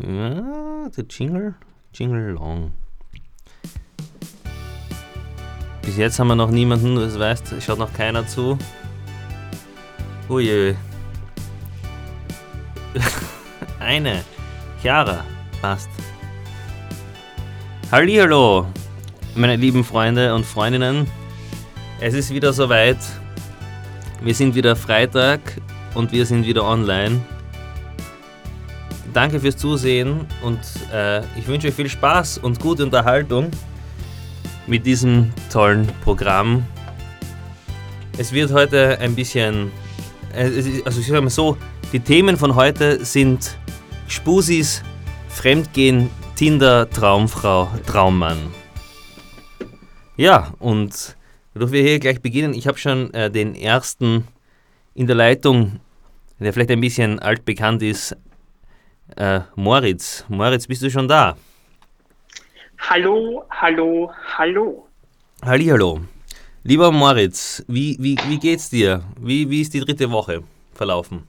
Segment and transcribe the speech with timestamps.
[0.00, 1.54] Ja, der Jingle,
[1.92, 2.72] Jingle Long.
[5.82, 8.56] Bis jetzt haben wir noch niemanden, das weißt, schaut noch keiner zu.
[10.28, 10.76] Uje.
[13.80, 14.22] Eine.
[14.80, 15.24] Chiara.
[15.60, 15.90] Passt.
[17.90, 18.66] Hallihallo,
[19.34, 21.08] meine lieben Freunde und Freundinnen.
[22.00, 22.98] Es ist wieder soweit.
[24.22, 25.40] Wir sind wieder Freitag
[25.94, 27.20] und wir sind wieder online.
[29.12, 30.58] Danke fürs Zusehen und
[30.92, 33.50] äh, ich wünsche euch viel Spaß und gute Unterhaltung
[34.66, 36.64] mit diesem tollen Programm.
[38.18, 39.70] Es wird heute ein bisschen,
[40.34, 40.50] äh,
[40.84, 41.56] also ich sage mal so,
[41.92, 43.56] die Themen von heute sind
[44.08, 44.82] Spusis,
[45.28, 48.38] Fremdgehen, Tinder, Traumfrau, Traummann.
[50.16, 51.16] Ja, und
[51.54, 54.24] bevor wir hier gleich beginnen, ich habe schon äh, den ersten
[54.94, 55.80] in der Leitung,
[56.38, 58.16] der vielleicht ein bisschen altbekannt ist,
[59.16, 60.24] äh, Moritz.
[60.28, 61.36] Moritz, bist du schon da?
[62.78, 64.88] Hallo, hallo, hallo.
[65.44, 66.00] Hallihallo.
[66.64, 69.02] Lieber Moritz, wie, wie, wie geht's dir?
[69.20, 70.42] Wie, wie ist die dritte Woche
[70.74, 71.26] verlaufen?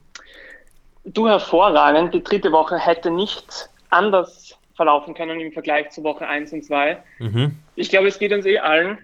[1.04, 2.14] Du hervorragend.
[2.14, 7.02] Die dritte Woche hätte nicht anders verlaufen können im Vergleich zu Woche 1 und 2.
[7.18, 7.56] Mhm.
[7.76, 8.98] Ich glaube, es geht uns eh allen,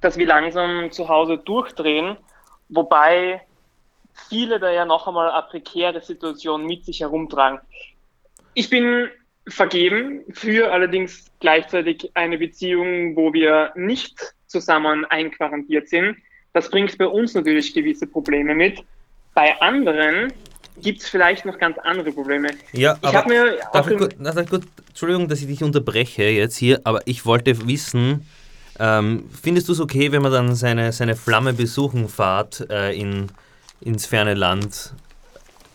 [0.00, 2.16] dass wir langsam zu Hause durchdrehen,
[2.68, 3.40] wobei
[4.28, 7.60] viele da ja noch einmal eine prekäre Situation mit sich herumtragen.
[8.54, 9.08] Ich bin
[9.48, 16.16] vergeben, für allerdings gleichzeitig eine Beziehung, wo wir nicht zusammen einquarantiert sind.
[16.52, 18.82] Das bringt bei uns natürlich gewisse Probleme mit.
[19.34, 20.32] Bei anderen
[20.80, 22.48] gibt es vielleicht noch ganz andere Probleme.
[22.72, 26.24] Ja, ich aber mir darf ich, gut, darf ich gut, Entschuldigung, dass ich dich unterbreche
[26.24, 28.26] jetzt hier, aber ich wollte wissen,
[28.78, 33.28] ähm, findest du es okay, wenn man dann seine, seine Flamme besuchen fahrt äh, in,
[33.80, 34.92] ins ferne Land?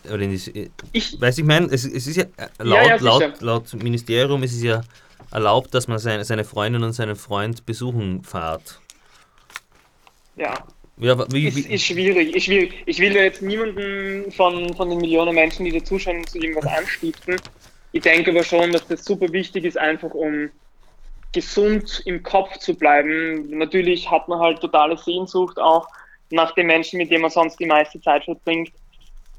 [0.04, 2.24] Oder in die, ich weiß ich meine, es, es ist ja
[2.58, 4.82] laut, ja, ja, laut, laut Ministerium ist es ja
[5.30, 8.80] erlaubt, dass man seine, seine Freundin und seinen Freund besuchen fahrt.
[10.36, 10.54] Ja,
[10.98, 12.34] ja, wie, ist, ist schwierig.
[12.36, 16.38] Ich will, ich will jetzt niemanden von, von den Millionen Menschen, die da zuschauen, zu
[16.38, 17.36] irgendwas anstiften.
[17.92, 20.50] Ich denke aber schon, dass das super wichtig ist, einfach um
[21.32, 23.50] gesund im Kopf zu bleiben.
[23.56, 25.88] Natürlich hat man halt totale Sehnsucht auch
[26.32, 28.72] nach den Menschen, mit denen man sonst die meiste Zeit verbringt.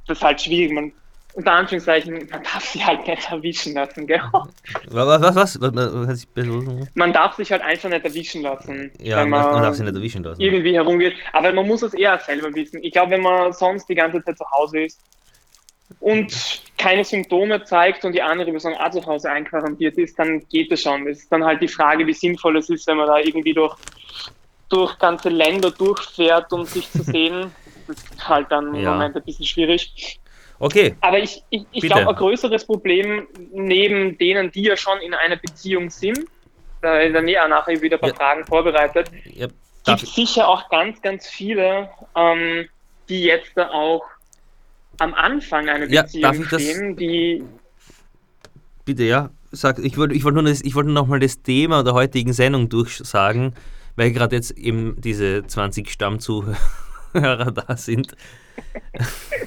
[0.07, 0.73] Das ist halt schwierig.
[0.73, 0.91] Man
[1.35, 4.21] unter Anführungszeichen, man darf sich halt nicht erwischen lassen, gell?
[4.89, 5.61] Was, was, was?
[5.61, 8.91] was, was, man darf sich halt einfach nicht erwischen lassen.
[8.99, 10.39] Ja, wenn man, man darf sich nicht erwischen lassen.
[10.39, 11.15] Irgendwie herumgeht.
[11.31, 12.83] Aber man muss es eher selber wissen.
[12.83, 15.01] Ich glaube, wenn man sonst die ganze Zeit zu Hause ist
[15.99, 20.71] und keine Symptome zeigt und die andere Person auch zu Hause einquarantiert ist, dann geht
[20.71, 21.07] es schon.
[21.07, 23.75] Es ist dann halt die Frage, wie sinnvoll es ist, wenn man da irgendwie durch,
[24.73, 27.51] durch ganze Länder durchfährt, um sich zu sehen.
[27.87, 28.91] Das ist halt dann im ja.
[28.91, 30.19] Moment ein bisschen schwierig.
[30.59, 30.95] Okay.
[31.01, 35.35] Aber ich, ich, ich glaube, ein größeres Problem neben denen, die ja schon in einer
[35.35, 36.19] Beziehung sind,
[36.81, 38.15] da in der Nähe nachher wieder ein paar ja.
[38.15, 39.47] Fragen vorbereitet, ja,
[39.85, 42.67] gibt es sicher auch ganz, ganz viele, ähm,
[43.09, 44.03] die jetzt da auch
[44.99, 47.43] am Anfang einer Beziehung ja, stehen, die.
[48.85, 49.29] Bitte, ja.
[49.51, 52.33] Sag, ich wollte ich wollt nur, das, wollt nur noch mal das Thema der heutigen
[52.33, 53.53] Sendung durchsagen,
[53.95, 56.55] weil gerade jetzt eben diese 20 Stammzuhörer
[57.13, 58.15] da sind.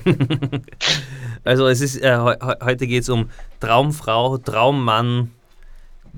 [1.44, 3.30] also es ist, äh, heute geht es um
[3.60, 5.30] Traumfrau, Traummann,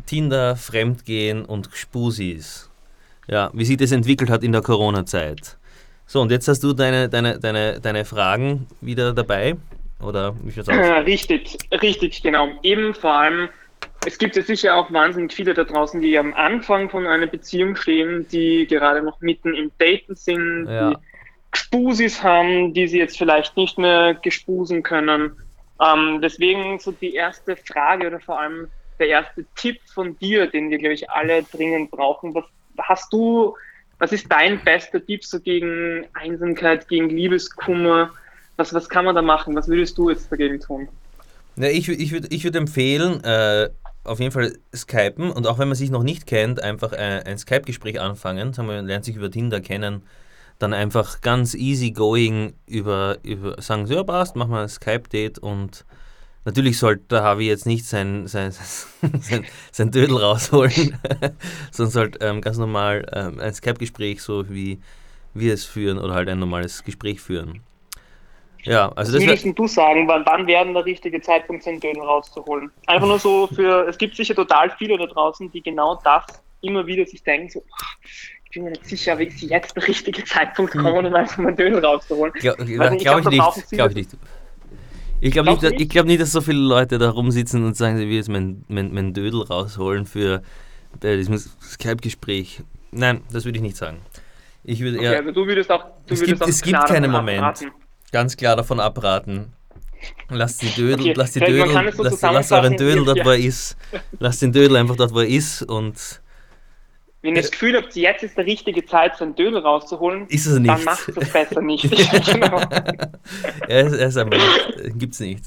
[0.07, 2.71] Tinder, Fremdgehen und Spusis.
[3.27, 5.59] Ja, wie sich das entwickelt hat in der Corona-Zeit.
[6.07, 9.57] So, und jetzt hast du deine, deine, deine, deine Fragen wieder dabei?
[10.01, 10.69] Oder wie aus?
[10.69, 12.49] Richtig, richtig, genau.
[12.63, 13.49] Eben vor allem,
[14.07, 17.77] es gibt ja sicher auch wahnsinnig viele da draußen, die am Anfang von einer Beziehung
[17.77, 20.91] stehen, die gerade noch mitten im Daten sind, ja.
[20.91, 20.97] die
[21.53, 25.33] Spusis haben, die sie jetzt vielleicht nicht mehr gespusen können.
[25.81, 30.71] Ähm, deswegen so die erste Frage oder vor allem der erste Tipp von dir, den
[30.71, 32.35] wir, glaube ich, alle dringend brauchen.
[32.35, 32.45] Was
[32.79, 33.57] hast du,
[33.99, 38.11] was ist dein bester Tipp so gegen Einsamkeit, gegen Liebeskummer?
[38.57, 39.55] Was, was kann man da machen?
[39.55, 40.89] Was würdest du jetzt dagegen tun?
[41.57, 43.69] Ja, ich ich würde ich würd empfehlen, äh,
[44.09, 47.39] auf jeden Fall Skypen und auch wenn man sich noch nicht kennt, einfach äh, ein
[47.39, 48.53] Skype-Gespräch anfangen.
[48.57, 50.03] Man lernt sich über Tinder kennen
[50.59, 55.39] dann einfach ganz easy going über, über sagen, so, ja passt, machen wir ein Skype-Date
[55.39, 55.85] und
[56.45, 58.53] natürlich sollte der Harvey jetzt nicht sein, sein,
[59.21, 60.99] sein, sein Dödel rausholen,
[61.71, 64.81] sondern sollte ähm, ganz normal ähm, ein Skype-Gespräch, so wie
[65.35, 67.61] wir es führen oder halt ein normales Gespräch führen.
[68.65, 72.71] Ja, also das würdest du sagen, wann, wann wäre der richtige Zeitpunkt, seinen Dödel rauszuholen?
[72.87, 76.25] Einfach nur so für, es gibt sicher total viele da draußen, die genau das
[76.61, 77.65] immer wieder sich denken, so,
[78.45, 80.83] ich bin mir nicht sicher, wie ist jetzt der richtige Zeitpunkt hm.
[80.83, 82.33] kommen, um einfach mal Döner rauszuholen.
[82.35, 83.71] Glaube glaub ich, nicht.
[83.71, 84.11] Glaub ich nicht.
[85.21, 85.91] Ich glaube nicht, nicht?
[85.91, 88.93] glaub nicht, dass so viele Leute da rumsitzen und sagen, sie will jetzt mein, mein,
[88.93, 90.43] mein Dödel rausholen für
[91.01, 92.63] bei diesem Skype-Gespräch.
[92.93, 93.99] Nein, das würde ich nicht sagen.
[94.65, 95.11] Ich würde eher.
[95.11, 95.85] Okay, also du würdest auch.
[96.07, 97.43] Du es würdest gibt, auch es gibt keinen Moment.
[97.43, 97.73] Abraten.
[98.11, 99.53] Ganz klar davon abraten.
[100.31, 103.39] Lasst die Dödel, okay, lasst die Dödel, so lasst, lasst euren Dödel dort, wo er
[103.39, 103.77] ist.
[104.19, 106.21] Lasst den Dödel einfach dort, wo er ist und.
[107.21, 110.47] Wenn ihr das Gefühl habt, jetzt ist die richtige Zeit, so einen Dödel rauszuholen, ist
[110.47, 110.71] es nicht.
[110.71, 111.91] dann macht es besser nicht.
[112.33, 112.61] genau.
[113.69, 114.99] er, ist, er ist einfach nicht.
[114.99, 115.43] Gibt es nicht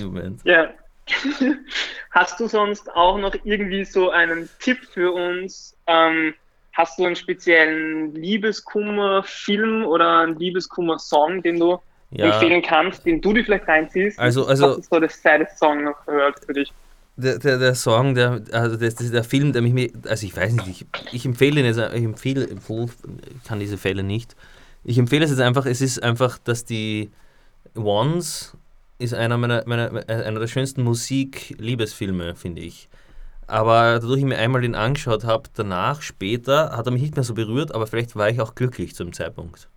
[0.00, 0.40] im Moment.
[0.44, 0.70] Ja.
[2.10, 5.76] Hast du sonst auch noch irgendwie so einen Tipp für uns?
[5.86, 6.34] Ähm,
[6.72, 11.80] hast du einen speziellen Liebeskummer-Film oder einen Liebeskummer-Song, den du
[12.10, 12.32] ja.
[12.32, 14.18] empfehlen kannst, den du dir vielleicht reinziehst?
[14.18, 16.72] Also, also Was ist so der saddest Song noch gehört für dich?
[17.16, 20.52] Der, der, der Song, der, also das, das, der Film, der mich, also ich weiß
[20.54, 24.36] nicht, ich, ich empfehle ihn jetzt, ich empfehle, ich kann diese Fälle nicht.
[24.84, 27.10] Ich empfehle es jetzt einfach, es ist einfach, dass die
[27.76, 28.56] Ones
[28.98, 32.88] ist einer meiner, meiner einer der schönsten Musik-Liebesfilme, finde ich.
[33.46, 37.24] Aber dadurch ich mir einmal den angeschaut habe, danach, später, hat er mich nicht mehr
[37.24, 39.68] so berührt, aber vielleicht war ich auch glücklich zum Zeitpunkt.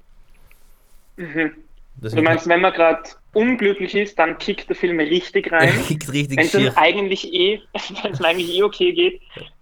[1.17, 1.51] Mhm.
[2.01, 3.03] Du meinst, wenn man gerade
[3.33, 5.69] unglücklich ist, dann kickt der Film richtig rein.
[5.69, 7.61] Er kickt richtig Wenn es eigentlich eh,
[8.03, 9.21] wenn es eigentlich eh okay geht,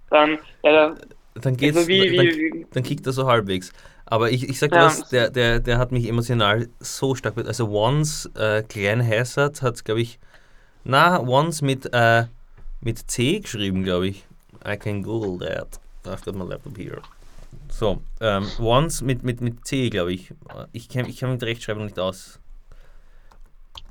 [0.09, 0.95] dann, ja,
[1.35, 3.71] dann geht's, also wie, wie, dann, dann kickt er so halbwegs.
[4.05, 4.85] Aber ich, ich sag ja.
[4.85, 7.37] was, der, der, der hat mich emotional so stark.
[7.37, 10.19] Also Once, äh, Glenn Hassard hat, glaube ich,
[10.83, 12.25] na, Once mit, äh,
[12.81, 14.25] mit C geschrieben, glaube ich.
[14.67, 15.79] I can Google that.
[16.05, 17.01] I've got my laptop here.
[17.81, 20.31] So, ähm, Once mit, mit, mit C, glaube ich.
[20.71, 22.39] Ich kenne ich kenn mit Rechtschreibung nicht aus.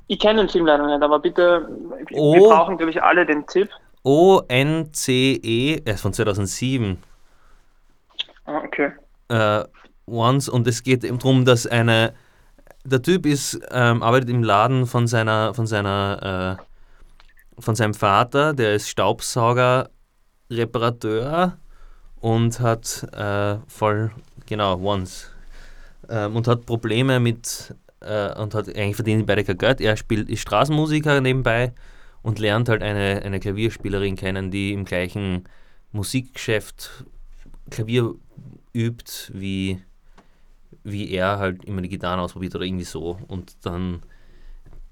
[0.07, 1.67] Ich kenne den Film leider nicht, aber bitte,
[2.13, 3.67] o, wir brauchen, glaube ich, alle den Tipp.
[4.03, 7.03] O-N-C-E, er ist von 2007.
[8.45, 8.93] Ah, okay.
[9.27, 9.65] Äh,
[10.07, 12.13] Once und es geht eben darum, dass eine,
[12.85, 16.57] der Typ ist, ähm, arbeitet im Laden von seiner, von seiner,
[17.57, 19.89] äh, von seinem Vater, der ist Staubsauger,
[20.49, 21.57] Reparateur
[22.21, 24.11] und hat äh, voll,
[24.45, 25.31] genau, Once.
[26.09, 29.81] Ähm, und hat Probleme mit, äh, und hat eigentlich verdienen beide kein Geld.
[29.81, 31.73] Er spielt, ist Straßenmusiker nebenbei
[32.21, 35.43] und lernt halt eine, eine Klavierspielerin kennen, die im gleichen
[35.91, 37.05] Musikgeschäft
[37.69, 38.15] Klavier
[38.73, 39.81] übt wie
[40.83, 43.19] wie er halt immer die Gitarren ausprobiert oder irgendwie so.
[43.27, 44.01] Und dann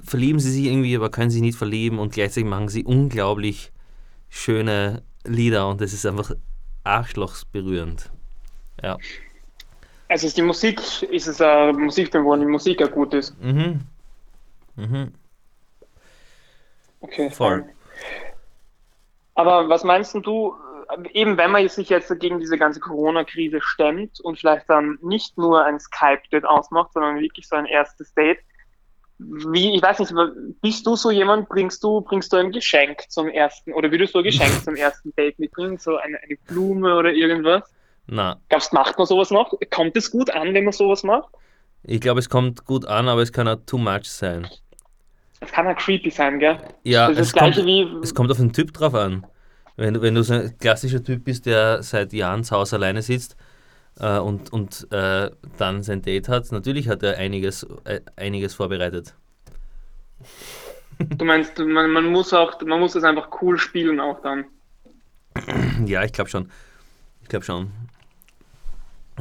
[0.04, 3.72] verlieben sie sich irgendwie, aber können sich nicht verlieben und gleichzeitig machen sie unglaublich
[4.30, 6.34] schöne Lieder und das ist einfach
[6.84, 8.12] arschlochsberührend.
[8.82, 8.98] Ja.
[10.08, 13.40] Also ist die Musik, ist es eine Musikfilm, wo die Musik ja gut ist.
[13.42, 13.82] Mhm.
[14.76, 15.14] Mhm.
[17.02, 17.30] Okay.
[17.30, 17.66] Voll.
[19.36, 20.56] Aber was meinst du,
[21.14, 25.64] eben wenn man sich jetzt gegen diese ganze Corona-Krise stemmt und vielleicht dann nicht nur
[25.64, 28.40] ein Skype-Date ausmacht, sondern wirklich so ein erstes Date,
[29.20, 30.14] wie, ich weiß nicht,
[30.62, 34.20] bist du so jemand, bringst du, bringst du ein Geschenk zum ersten, oder würdest du
[34.20, 37.64] ein Geschenk zum ersten Date mitbringen, so eine, eine Blume oder irgendwas?
[38.08, 38.38] Na.
[38.48, 39.54] Glaubst macht man sowas noch?
[39.70, 41.30] Kommt es gut an, wenn man sowas macht?
[41.84, 44.48] Ich glaube, es kommt gut an, aber es kann auch too much sein.
[45.42, 46.58] Es kann auch creepy sein, gell?
[46.84, 49.26] Ja, das es, kommt, wie, es kommt auf den Typ drauf an.
[49.78, 53.02] Wenn du, wenn du so ein klassischer Typ bist, der seit Jahren zu Hause alleine
[53.02, 53.38] sitzt
[54.00, 59.14] äh, und, und äh, dann sein Date hat, natürlich hat er einiges, äh, einiges vorbereitet.
[61.00, 64.46] Du meinst, man, man muss auch, man muss das einfach cool spielen auch dann.
[65.86, 66.52] Ja, ich glaube schon.
[67.22, 67.72] Ich glaube schon.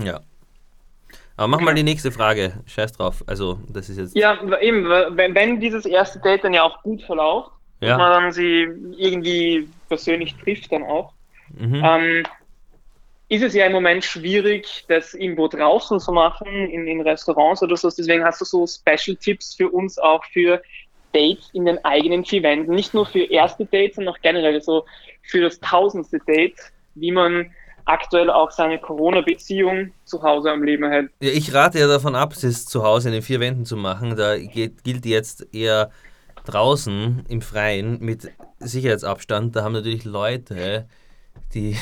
[0.03, 0.21] Ja.
[1.37, 2.53] Aber mach mal die nächste Frage.
[2.67, 3.23] Scheiß drauf.
[3.27, 4.17] Also, das ist jetzt.
[4.17, 7.91] Ja, eben, wenn, wenn dieses erste Date dann ja auch gut verläuft, ja.
[7.91, 8.67] dass man dann sie
[8.97, 11.13] irgendwie persönlich trifft dann auch.
[11.57, 11.83] Mhm.
[11.85, 12.23] Ähm,
[13.29, 17.77] ist es ja im Moment schwierig, das irgendwo draußen zu machen, in, in Restaurants oder
[17.77, 17.91] so.
[17.91, 20.63] Deswegen hast du so Special-Tipps für uns auch für
[21.13, 22.75] Dates in den eigenen vier Wänden.
[22.75, 24.87] Nicht nur für erste Dates, sondern auch generell so
[25.23, 26.59] für das tausendste Date,
[26.95, 27.51] wie man
[27.85, 31.11] aktuell auch seine Corona-Beziehung zu Hause am Leben hält.
[31.21, 34.17] Ja, ich rate ja davon ab, es zu Hause in den vier Wänden zu machen.
[34.17, 35.91] Da geht, gilt jetzt eher
[36.45, 40.87] draußen im Freien mit Sicherheitsabstand, da haben natürlich Leute,
[41.55, 41.77] die,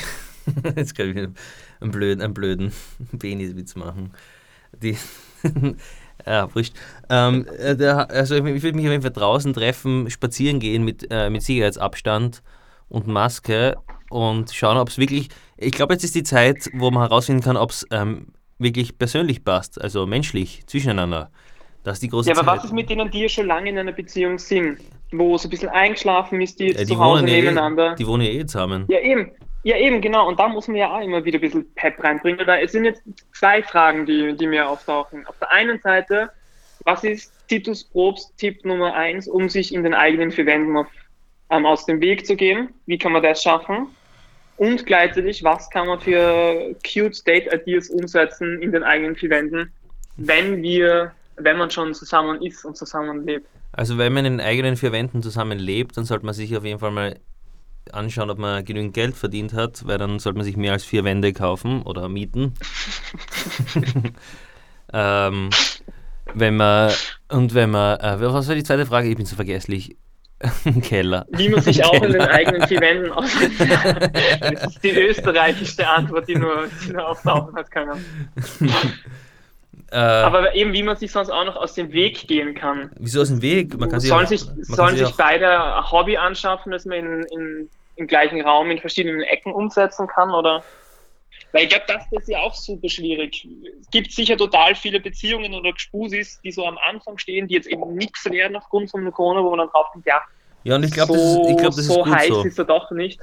[0.75, 2.71] jetzt kann ich einen blöden, einen blöden
[3.19, 4.11] Peniswitz machen,
[4.81, 4.97] die,
[6.25, 6.73] ja, wurscht.
[7.09, 10.83] Ähm, äh, der, also ich, ich würde mich auf jeden Fall draußen treffen, spazieren gehen
[10.83, 12.41] mit, äh, mit Sicherheitsabstand
[12.89, 13.75] und Maske
[14.09, 17.57] und schauen, ob es wirklich, ich glaube, jetzt ist die Zeit, wo man herausfinden kann,
[17.57, 18.27] ob es ähm,
[18.59, 21.29] wirklich persönlich passt, also menschlich, zwischeneinander.
[21.83, 22.57] Das ist die große Ja, aber Zeit.
[22.57, 24.79] was ist mit denen, die ja schon lange in einer Beziehung sind,
[25.11, 27.93] wo so ein bisschen eingeschlafen ist, die jetzt ja, die zu Hause eh- nebeneinander.
[27.93, 28.85] Eh, die wohnen ja eh zusammen.
[28.89, 29.31] Ja, eben.
[29.63, 30.27] Ja, eben, genau.
[30.27, 32.45] Und da muss man ja auch immer wieder ein bisschen Pep reinbringen.
[32.45, 35.25] Da es sind jetzt zwei Fragen, die, die mir auftauchen.
[35.27, 36.29] Auf der einen Seite,
[36.85, 40.87] was ist Titus Probst Tipp Nummer eins, um sich in den eigenen vier Wänden auf,
[41.49, 42.69] ähm, aus dem Weg zu gehen?
[42.85, 43.87] Wie kann man das schaffen?
[44.57, 49.71] Und gleichzeitig, was kann man für cute Date-Ideas umsetzen in den eigenen vier Wänden,
[50.17, 53.47] wenn wir, wenn man schon zusammen ist und zusammen lebt?
[53.71, 56.65] Also wenn man in den eigenen vier Wänden zusammen lebt, dann sollte man sich auf
[56.65, 57.19] jeden Fall mal
[57.93, 61.03] anschauen, ob man genügend Geld verdient hat, weil dann sollte man sich mehr als vier
[61.03, 62.53] Wände kaufen oder mieten.
[64.93, 65.49] ähm,
[66.33, 66.91] wenn man
[67.29, 69.09] und wenn man, äh, was war die zweite Frage?
[69.09, 69.97] Ich bin so vergesslich.
[70.81, 71.25] Keller.
[71.31, 73.59] Wie man sich auch in den eigenen vier Wänden aussetzt.
[74.39, 78.05] Das ist die österreichischste Antwort, die nur, die nur auftauchen hat können.
[79.91, 82.91] Äh, Aber eben, wie man sich sonst auch noch aus dem Weg gehen kann.
[82.99, 83.77] Wieso aus dem Weg?
[83.79, 86.97] Man kann sich sollen auch, sich, sollen sich, sich beide ein Hobby anschaffen, das man
[86.97, 90.31] in, in, im gleichen Raum in verschiedenen Ecken umsetzen kann?
[90.31, 90.63] Oder?
[91.53, 93.47] Weil ich glaube, das, ist ja auch super schwierig.
[93.79, 97.67] Es gibt sicher total viele Beziehungen oder Gspusis, die so am Anfang stehen, die jetzt
[97.67, 100.21] eben nichts werden aufgrund von Corona, wo man dann drauf denkt, ja,
[100.63, 102.43] ja und ich glaube, so, das, ist, glaub, das so ist heiß so.
[102.43, 103.21] ist er doch nicht.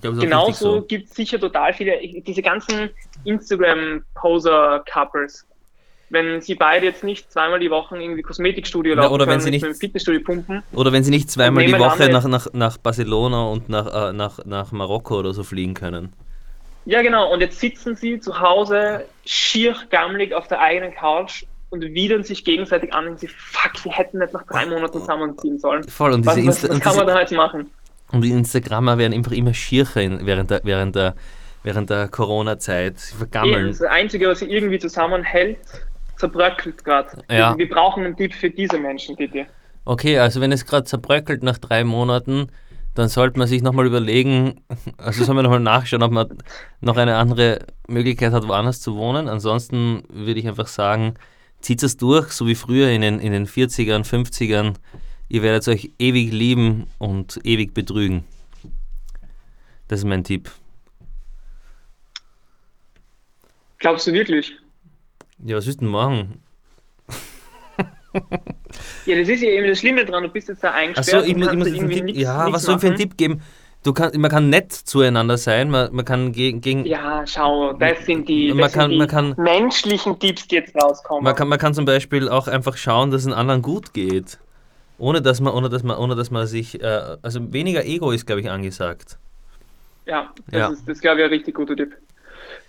[0.00, 0.82] Glaub, Genauso so.
[0.82, 2.90] gibt es sicher total viele, diese ganzen
[3.24, 5.46] Instagram-Poser-Couples,
[6.14, 9.62] wenn sie beide jetzt nicht zweimal die Woche irgendwie Kosmetikstudio laufen oder wenn sie nicht
[9.62, 10.62] mit Fitnessstudio pumpen.
[10.72, 14.44] Oder wenn sie nicht zweimal die Woche nach, nach, nach Barcelona und nach, äh, nach,
[14.46, 16.12] nach Marokko oder so fliegen können.
[16.86, 17.32] Ja, genau.
[17.32, 22.44] Und jetzt sitzen sie zu Hause schier gammelig auf der eigenen Couch und widern sich
[22.44, 25.84] gegenseitig an und sie, fuck, wir hätten nicht nach drei Monaten zusammenziehen sollen.
[25.84, 26.12] Voll.
[26.12, 27.70] Und diese was, was, was kann man da jetzt machen?
[28.12, 31.14] Und die Instagrammer werden einfach immer schiercher während der, während der,
[31.64, 32.98] während der Corona-Zeit.
[32.98, 33.68] Sie vergammeln.
[33.68, 35.58] Das Einzige, was sie irgendwie zusammenhält,
[36.16, 37.22] zerbröckelt gerade.
[37.30, 37.56] Ja.
[37.56, 39.46] Wir brauchen einen Tipp für diese Menschen, bitte.
[39.84, 42.48] Okay, also wenn es gerade zerbröckelt nach drei Monaten,
[42.94, 44.60] dann sollte man sich nochmal überlegen,
[44.96, 46.38] also sollen wir nochmal nachschauen, ob man
[46.80, 49.28] noch eine andere Möglichkeit hat, woanders zu wohnen.
[49.28, 51.14] Ansonsten würde ich einfach sagen,
[51.60, 54.74] zieht es durch, so wie früher in den, in den 40ern, 50ern.
[55.28, 58.24] Ihr werdet euch ewig lieben und ewig betrügen.
[59.88, 60.50] Das ist mein Tipp.
[63.78, 64.54] Glaubst du wirklich?
[65.44, 66.42] Ja, was willst du denn machen?
[69.06, 71.22] Ja, das ist ja eben das Schlimme dran, du bist jetzt da eingesperrt.
[71.22, 73.42] Achso, ich muss, ich muss irgendwie Tipp, Ja, was soll ich für einen Tipp geben?
[73.82, 76.86] Du kann, man kann nett zueinander sein, man, man kann gegen, gegen.
[76.86, 81.24] Ja, schau, das sind die, das kann, die man kann, menschlichen Tipps, die jetzt rauskommen.
[81.24, 84.38] Man kann, man kann zum Beispiel auch einfach schauen, dass es den anderen gut geht.
[84.96, 86.80] Ohne dass man, ohne dass man, ohne dass man sich.
[86.80, 89.18] Äh, also weniger Ego ist, glaube ich, angesagt.
[90.06, 90.68] Ja, das ja.
[90.68, 91.94] ist, das glaube ich, ein richtig guter Tipp.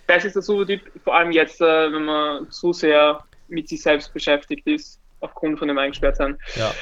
[0.06, 3.82] Das ist der super Tipp, vor allem jetzt, äh, wenn man zu sehr mit sich
[3.82, 6.38] selbst beschäftigt ist aufgrund von dem Eingesperrtsein.
[6.54, 6.72] Ja.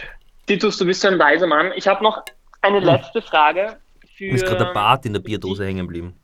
[0.47, 1.73] Titus, du bist so ein weiser Mann.
[1.77, 2.23] Ich habe noch
[2.61, 2.85] eine hm.
[2.85, 3.77] letzte Frage.
[4.17, 6.15] Für, Mir ist gerade der Bart in der Bierdose hängen geblieben.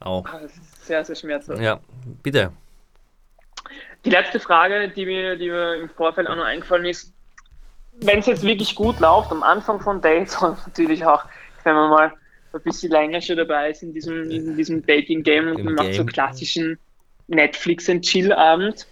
[0.00, 0.26] Auch.
[0.26, 1.60] Ah, das ist sehr, sehr schmerzhaft.
[1.60, 1.80] Ja,
[2.22, 2.52] bitte.
[4.04, 7.14] Die letzte Frage, die mir, die mir im Vorfeld auch noch eingefallen ist,
[8.02, 11.24] wenn es jetzt wirklich gut läuft, am Anfang von Dates und natürlich auch,
[11.62, 12.12] wenn man mal
[12.54, 16.04] ein bisschen länger schon dabei ist in diesem, in diesem Dating-Game und man macht so
[16.04, 16.78] klassischen
[17.28, 18.86] Netflix- und Chill-Abend,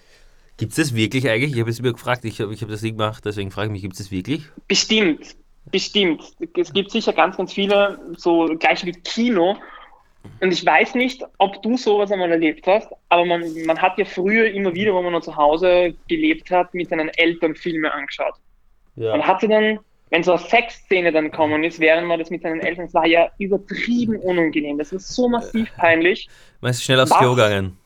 [0.63, 1.55] Gibt es das wirklich eigentlich?
[1.55, 3.73] Ich habe es mir gefragt, ich habe ich hab das nicht gemacht, deswegen frage ich
[3.73, 4.45] mich, gibt es das wirklich?
[4.69, 5.35] Bestimmt,
[5.73, 6.23] bestimmt.
[6.57, 9.57] Es gibt sicher ganz, ganz viele, so gleich wie Kino.
[10.41, 14.05] Und ich weiß nicht, ob du sowas einmal erlebt hast, aber man, man hat ja
[14.05, 18.35] früher immer wieder, wo man noch zu Hause gelebt hat, mit seinen Eltern Filme angeschaut.
[18.95, 19.17] Ja.
[19.17, 19.81] Man hatte dann,
[20.13, 23.07] wenn so eine Sexszene dann kommen ist, während man das mit seinen Eltern, das war
[23.07, 24.77] ja übertrieben unangenehm.
[24.77, 26.29] Das ist so massiv peinlich.
[26.61, 27.79] Man ist schnell aufs Klo gegangen.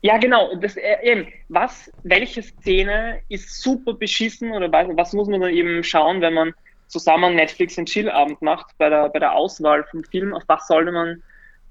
[0.00, 0.56] Ja, genau.
[0.56, 5.52] Das, äh, eben, was, welche Szene ist super beschissen oder was, was muss man dann
[5.52, 6.52] eben schauen, wenn man
[6.88, 10.34] zusammen Netflix und Chill-Abend macht bei der, bei der Auswahl vom Film?
[10.34, 11.22] Auf was sollte man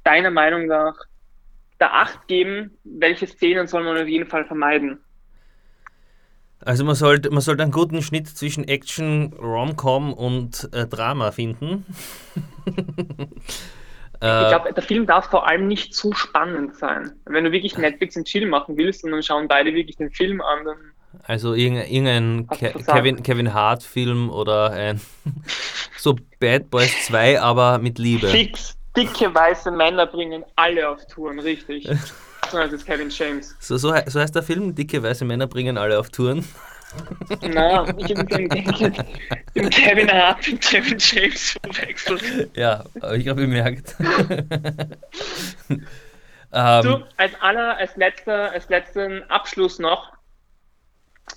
[0.06, 0.96] deiner Meinung nach
[1.80, 2.78] da Acht geben?
[2.86, 5.04] Welche Szenen soll man auf jeden Fall vermeiden?
[6.64, 11.86] Also man sollte, man sollte einen guten Schnitt zwischen Action, Rom-Com und äh, Drama finden.
[12.66, 12.74] ich
[14.22, 17.14] äh, glaube, der Film darf vor allem nicht zu spannend sein.
[17.26, 20.42] Wenn du wirklich Netflix und Chill machen willst und dann schauen beide wirklich den Film
[20.42, 20.78] an, dann.
[21.24, 25.02] Also irgendein Ke Kevin, Kevin Hart Film oder ein
[25.98, 28.28] so Bad Boys 2, aber mit Liebe.
[28.28, 31.90] Fix, dicke weiße Männer bringen alle auf Touren, richtig.
[32.52, 33.56] Das ist Kevin James.
[33.60, 36.46] So, so, so heißt der Film, dicke weiße Männer bringen alle auf Touren.
[37.42, 38.50] Na, ich habe den,
[39.70, 42.56] Kevin Hart und Kevin James verwechselt.
[42.56, 43.96] Ja, habe ich habe bemerkt.
[46.54, 50.12] ähm, du, als aller, als letzter, als letzten Abschluss noch,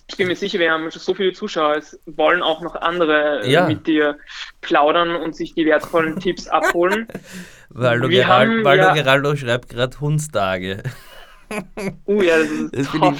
[0.09, 3.49] ich bin mir sicher, wir haben schon so viele Zuschauer, es wollen auch noch andere
[3.49, 3.67] ja.
[3.67, 4.19] mit dir
[4.61, 7.07] plaudern und sich die wertvollen Tipps abholen.
[7.75, 10.83] Waldo, Geral Waldo ja, Geraldo schreibt gerade Hundstage.
[12.07, 13.15] Uh, ja, das ist das top,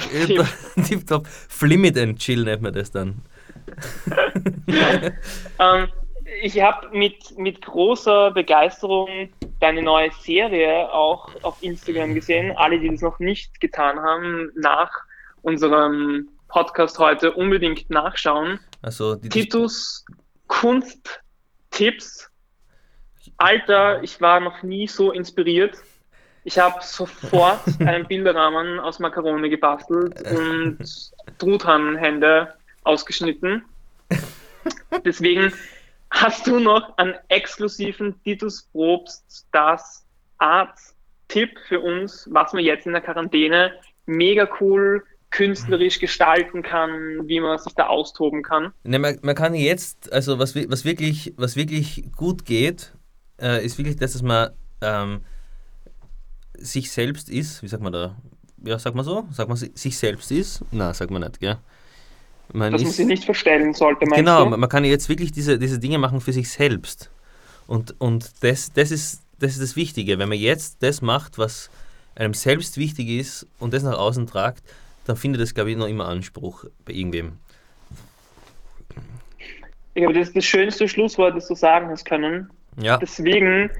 [0.75, 1.27] ich, tipptopp.
[1.27, 3.21] Flimit and Chill nennt man das dann.
[4.67, 5.87] ähm,
[6.41, 12.55] ich habe mit, mit großer Begeisterung deine neue Serie auch auf Instagram gesehen.
[12.57, 14.91] Alle, die das noch nicht getan haben, nach
[15.41, 18.59] unserem Podcast heute unbedingt nachschauen.
[18.81, 20.05] Also Titus
[20.47, 22.29] Kunsttipps.
[23.37, 25.77] Alter, ich war noch nie so inspiriert.
[26.43, 30.79] Ich habe sofort einen Bilderrahmen aus Makarone gebastelt und
[31.37, 33.65] Truthahnhände ausgeschnitten.
[35.03, 35.51] Deswegen
[36.11, 40.05] hast du noch einen exklusiven Titus Probst das
[40.37, 40.77] Art
[41.27, 43.73] Tipp für uns, was wir jetzt in der Quarantäne
[44.05, 48.71] mega cool künstlerisch gestalten kann, wie man sich da austoben kann.
[48.83, 52.93] Ne, man, man, kann jetzt, also was, was, wirklich, was wirklich gut geht,
[53.41, 54.49] äh, ist wirklich das, dass man
[54.81, 55.21] ähm,
[56.57, 58.15] sich selbst ist, wie sagt man da?
[58.63, 59.25] Ja, sagt man so?
[59.31, 60.63] Sagt man sich selbst ist?
[60.71, 61.57] Na, sagt man nicht, gell?
[62.53, 64.57] Man Dass ist, man sich nicht verstellen sollte, meinst Genau, du?
[64.57, 67.09] man kann jetzt wirklich diese, diese Dinge machen für sich selbst.
[67.67, 70.19] Und, und das, das, ist, das ist das Wichtige.
[70.19, 71.69] Wenn man jetzt das macht, was
[72.15, 74.63] einem selbst wichtig ist und das nach außen tragt,
[75.05, 77.33] dann findet das, glaube ich, noch immer Anspruch bei irgendwem.
[79.93, 82.49] Ich glaube, das ist das schönste Schlusswort, das du sagen hast können.
[82.77, 82.97] Ja.
[82.97, 83.71] Deswegen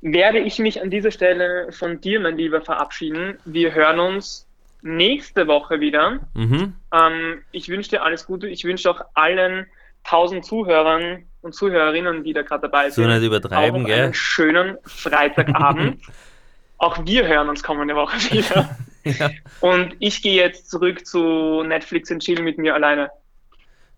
[0.00, 3.38] werde ich mich an dieser Stelle von dir, mein Lieber, verabschieden.
[3.44, 4.46] Wir hören uns
[4.82, 6.20] nächste Woche wieder.
[6.34, 6.74] Mhm.
[6.92, 8.46] Ähm, ich wünsche dir alles Gute.
[8.48, 9.66] Ich wünsche auch allen
[10.04, 14.04] tausend Zuhörern und Zuhörerinnen, die da gerade dabei sind, so nicht übertreiben, auch gell?
[14.04, 16.02] einen schönen Freitagabend.
[16.78, 18.76] auch wir hören uns kommende Woche wieder.
[19.04, 19.30] ja.
[19.60, 23.10] Und ich gehe jetzt zurück zu Netflix und Chill mit mir alleine.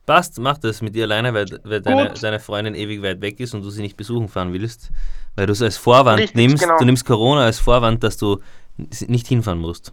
[0.07, 3.55] Passt, mach das mit dir alleine, weil, weil deine, deine, Freundin ewig weit weg ist
[3.55, 4.91] und du sie nicht besuchen fahren willst.
[5.35, 6.63] Weil du es als Vorwand Richtig, nimmst.
[6.63, 6.79] Genau.
[6.79, 8.41] Du nimmst Corona als Vorwand, dass du
[8.77, 9.93] nicht hinfahren musst.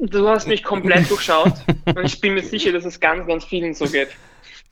[0.00, 1.52] Du hast mich komplett durchschaut
[1.84, 4.08] und ich bin mir sicher, dass es ganz, ganz vielen so geht.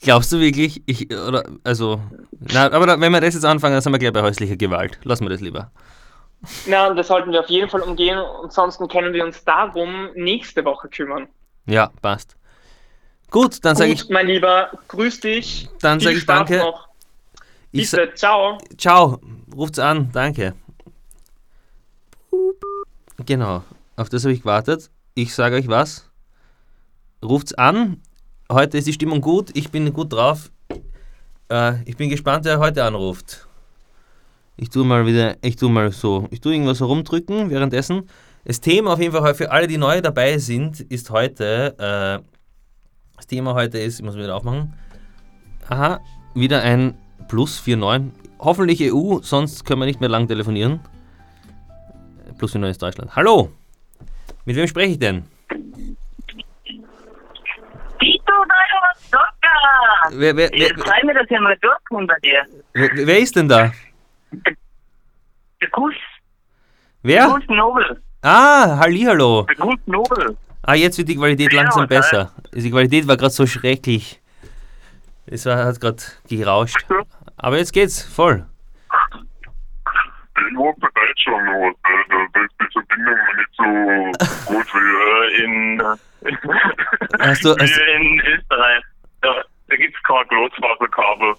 [0.01, 0.83] Glaubst du wirklich?
[0.87, 2.01] Ich, oder, also,
[2.39, 4.99] na, aber da, wenn wir das jetzt anfangen, dann sind wir gleich bei häuslicher Gewalt.
[5.05, 5.71] Lassen wir das lieber.
[6.67, 8.19] Na, das sollten wir auf jeden Fall umgehen.
[8.43, 11.29] Ansonsten können wir uns darum nächste Woche kümmern.
[11.67, 12.37] Ja, passt.
[13.33, 14.09] Gut, dann sage ich.
[14.11, 15.69] Mein Lieber, grüß dich.
[15.81, 16.59] Dann sage ich danke.
[16.59, 16.89] Noch.
[17.71, 18.59] Ich Bitte, ciao.
[18.77, 19.21] Ciao,
[19.57, 20.55] ruft's an, danke.
[23.25, 23.65] Genau,
[23.97, 24.91] auf das habe ich gewartet.
[25.15, 26.11] Ich sage euch was.
[27.25, 28.03] Ruft's an.
[28.51, 30.51] Heute ist die Stimmung gut, ich bin gut drauf.
[31.51, 33.49] Äh, ich bin gespannt, wer heute anruft.
[34.59, 38.11] Ich tue mal wieder, ich tue mal so, ich tue irgendwas rumdrücken währenddessen.
[38.45, 42.32] Das Thema auf jeden Fall für alle, die neu dabei sind, ist heute äh,
[43.33, 44.75] Thema heute ist, ich muss wieder aufmachen.
[45.71, 46.01] Aha,
[46.35, 48.13] wieder ein Plus 49.
[48.39, 50.81] Hoffentlich EU, sonst können wir nicht mehr lang telefonieren.
[52.37, 53.17] Plus 49 ist Deutschland.
[53.17, 53.51] Hallo!
[54.45, 55.25] Mit wem spreche ich denn?
[57.99, 60.11] Tito Neurostocker!
[60.11, 62.45] Wer, wer, wer, Jetzt sei mir das ja mal durchkommen bei dir.
[62.75, 63.73] Wer, wer ist denn da?
[65.63, 65.95] Der Kuss.
[67.03, 67.25] Wer?
[67.25, 68.03] Der Kuss Nobel.
[68.21, 69.45] Ah, Hallihallo.
[69.45, 70.37] Der Kuss Nobel.
[70.65, 72.33] Ah, jetzt wird die Qualität ja, langsam besser.
[72.53, 74.21] Die Qualität war gerade so schrecklich.
[75.27, 76.87] Es war, hat gerade gerauscht.
[77.37, 78.47] Aber jetzt geht's voll.
[80.37, 85.83] Ich war bei Deutschland noch, da ist die Verbindung nicht so gut wie in,
[87.21, 88.85] hast du, hast in Österreich.
[89.21, 91.35] Da, da gibt es kein Glasfaserkabel.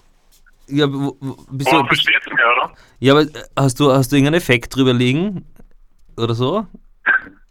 [0.66, 2.72] Ja, bist du, bist, mich, oder?
[2.98, 5.46] Ja, aber hast du, hast du irgendeinen Effekt drüber liegen?
[6.16, 6.66] Oder so?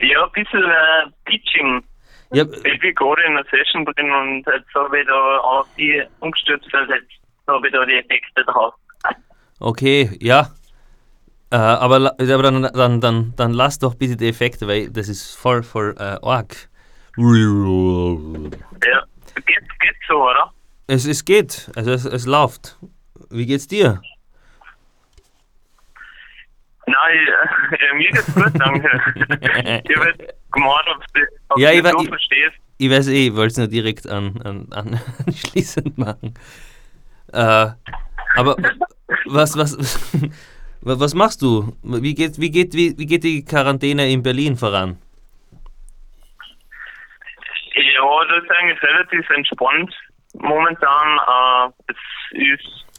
[0.00, 1.84] Ja, ein bisschen äh, Pitching.
[2.32, 2.44] Ja.
[2.44, 6.72] Ich bin gerade in einer Session drin und jetzt habe ich da auf die umgestürzt,
[6.72, 7.10] also jetzt
[7.46, 8.74] habe ich da die Effekte drauf.
[9.58, 10.50] Okay, ja.
[11.50, 15.34] Äh, aber aber dann, dann, dann, dann lass doch bitte die Effekte, weil das ist
[15.34, 16.68] voll, voll äh, arg.
[18.84, 20.52] Ja, geht, geht so, oder?
[20.86, 22.78] Es, es geht, also es, es läuft.
[23.30, 24.00] Wie geht's dir?
[26.90, 27.28] Nein,
[27.72, 28.90] äh, mir geht's gut, danke.
[29.84, 30.14] ich habe
[30.50, 32.56] gemeint, ob du ja, ich so verstehst.
[32.78, 36.34] Ich weiß eh, ich wollte es nur direkt an, an, an anschließend machen.
[37.32, 37.66] Äh,
[38.36, 38.56] aber
[39.26, 39.76] was, was,
[40.80, 41.76] was machst du?
[41.82, 44.98] Wie geht, wie, geht, wie, wie geht die Quarantäne in Berlin voran?
[47.74, 49.94] Ja, das ist eigentlich relativ entspannt
[50.34, 51.18] momentan.
[51.18, 51.96] Äh, es
[52.32, 52.89] ist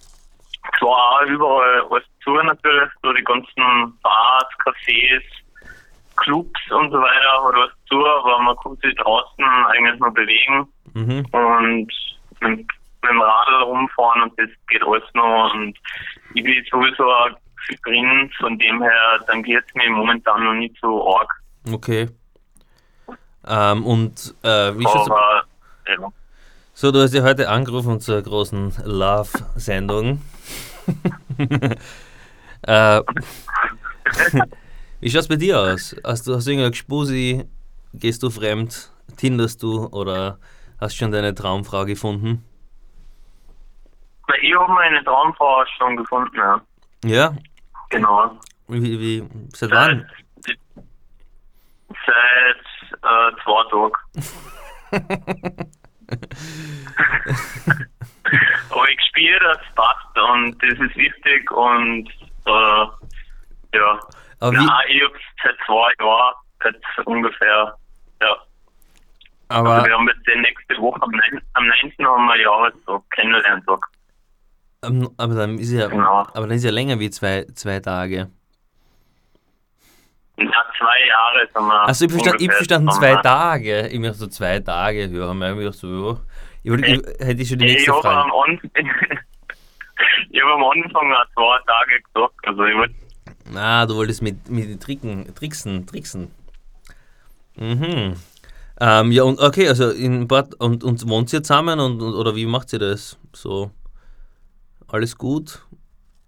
[0.80, 5.24] zwar auch überall alles zu natürlich, so die ganzen Bars, Cafés,
[6.17, 10.67] Clubs und so weiter hat was zu, aber man kann sich draußen eigentlich nur bewegen
[10.93, 11.26] mhm.
[11.32, 11.88] und
[12.41, 12.69] mit, mit
[13.10, 15.78] dem Radl rumfahren und das geht alles noch und
[16.36, 17.30] ich bin sowieso auch
[17.86, 21.32] drin, von dem her, dann geht es mir momentan noch nicht so arg.
[21.71, 22.10] Okay.
[23.47, 25.10] Ähm, und äh, wie schaut
[25.88, 26.12] ja.
[26.74, 30.21] So, du hast ja heute angerufen zur großen Love-Sendung.
[32.67, 33.01] Äh,
[34.99, 35.95] wie schaut es bei dir aus?
[36.04, 37.45] Hast du, hast du irgendeine Gspusi?
[37.93, 38.91] Gehst du fremd?
[39.17, 40.39] Tinderst du oder
[40.80, 42.45] hast schon deine Traumfrau gefunden?
[44.41, 46.62] Ich habe meine Traumfrau schon gefunden, ja.
[47.04, 47.36] Ja?
[47.89, 48.39] Genau.
[48.67, 50.10] Wie, wie, seit wann?
[52.06, 52.58] Seit
[53.04, 53.95] äh, zwei Tagen.
[59.31, 62.09] Ich spüre, das passt und das ist wichtig und
[62.45, 63.99] äh, ja.
[64.39, 65.13] Aber Nein, ich habe
[65.43, 67.75] seit zwei Jahren jetzt ungefähr,
[68.21, 68.35] ja.
[69.49, 71.41] Aber also wir haben jetzt die nächste Woche am 9.
[71.53, 72.07] Am 9.
[72.07, 73.79] haben wir Jahrestag, Kennenlerntag.
[74.83, 76.19] Ähm, aber dann ist ja, Genau.
[76.33, 78.29] aber dann ist ja länger wie zwei, zwei Tage.
[80.37, 81.87] Ja, zwei Jahre sind wir.
[81.87, 83.87] Also ich verstand, ich verstanden zwei Tage.
[83.89, 86.19] Ich mir so zwei Tage, wir irgendwie gedacht so,
[86.63, 88.32] Ich, wollte, ich, hätte ich schon die Ich nächste habe Frage.
[88.34, 88.60] am,
[90.30, 92.36] ich hab am Anfang zwei Tage gesagt.
[92.47, 92.95] Also ich wollte
[93.56, 96.32] Ah, du wolltest mit, mit Tricken, Tricksen, Tricksen.
[97.58, 98.15] Mhm.
[98.80, 102.36] Ähm, ja, und okay, also in Bad und, und wohnt ihr zusammen und, und oder
[102.36, 103.17] wie macht ihr das?
[103.34, 103.71] So
[104.88, 105.65] alles gut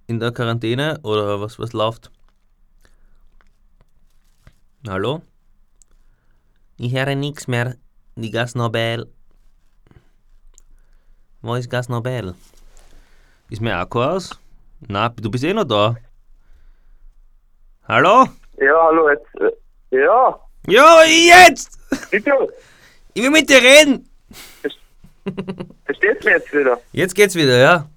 [0.07, 2.11] in der Quarantäne oder was was läuft?
[4.87, 5.21] Hallo?
[6.77, 7.75] Ich höre nichts mehr.
[8.15, 8.53] Die Gas
[11.43, 12.33] Wo ist Gas Nobel?
[13.49, 14.29] Ist mir Akku aus?
[14.87, 15.95] Na, du bist eh noch da.
[17.85, 18.27] Hallo?
[18.57, 19.57] Ja, hallo, jetzt.
[19.91, 21.77] Ja, Ja, jetzt!
[22.09, 22.31] bitte.
[23.13, 24.09] Ich will mit dir reden!
[25.85, 26.79] Verstehst du mich jetzt wieder?
[26.93, 27.89] Jetzt geht's wieder, ja.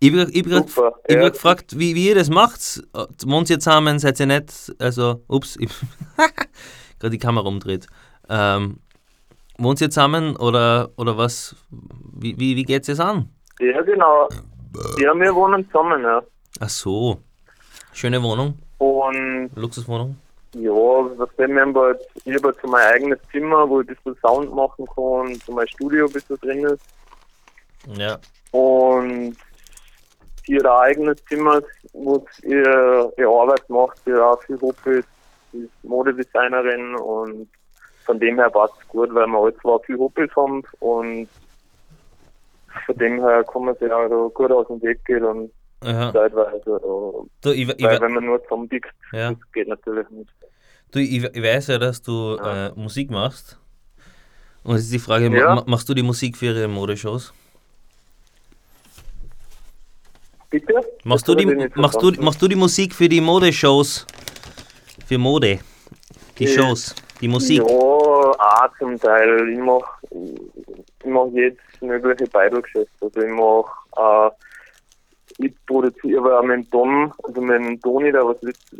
[0.00, 1.28] Ich hab, ich hab, Super, ich hab ja.
[1.28, 2.82] gefragt, wie, wie ihr das macht.
[3.26, 5.68] Wohnt ihr zusammen, seid ihr nicht, also, ups, ich
[6.98, 7.86] gerade die Kamera umdreht.
[8.30, 8.78] Ähm,
[9.58, 13.28] wohnt ihr zusammen oder, oder was, wie, wie, wie geht's jetzt an?
[13.60, 14.28] Ja, genau.
[14.98, 16.22] Ja, wir wohnen zusammen, ja.
[16.60, 17.18] Ach so,
[17.92, 20.16] schöne Wohnung, Und Luxuswohnung.
[20.54, 23.94] ja, was wir haben jetzt, ich habe jetzt so mein eigenes Zimmer, wo ich ein
[23.96, 26.82] bisschen Sound machen kann, so mein Studio ein bisschen drin ist.
[27.96, 28.18] Ja,
[28.52, 29.36] Und
[30.48, 31.60] ein eigenes Zimmer,
[31.92, 35.08] wo sie ihre, ihre Arbeit macht, hat auch viel Hobby ist,
[35.52, 37.48] sie ist Modedesignerin und
[38.06, 41.28] von dem her passt es gut, weil wir alle zwei viel Hobbys haben und
[42.86, 45.50] von dem her kann man sich auch da gut aus dem Weg gehen und
[45.84, 46.12] ja.
[46.12, 46.56] zeitweise.
[46.56, 49.30] äh, Du, ich, ich, Weil wenn man nur zusammenbiegt, ja.
[49.32, 50.30] das geht natürlich nicht.
[50.92, 52.68] Du, ich, ich weiß ja, dass du Ja.
[52.68, 53.58] äh, Musik machst.
[54.62, 55.54] Und jetzt ist die Frage, Ja.
[55.54, 57.32] ma- machst du die Musik für ihre Modeshows?
[60.50, 60.74] Bitte?
[61.04, 64.06] Machst du, die, machst, du, machst du die Musik für die Modeshows?
[65.06, 65.58] Für Mode?
[66.38, 67.58] Die Äh, Shows, die Musik?
[67.58, 67.95] Ja,
[68.46, 69.48] auch zum Teil.
[69.50, 72.90] Ich mach, ich mach jedes mögliche Beidelgeschäft.
[73.00, 74.30] Also ich mach, äh,
[75.38, 78.76] ich produziere aber auch mit dem Tom, also dem Toni, der was letzte,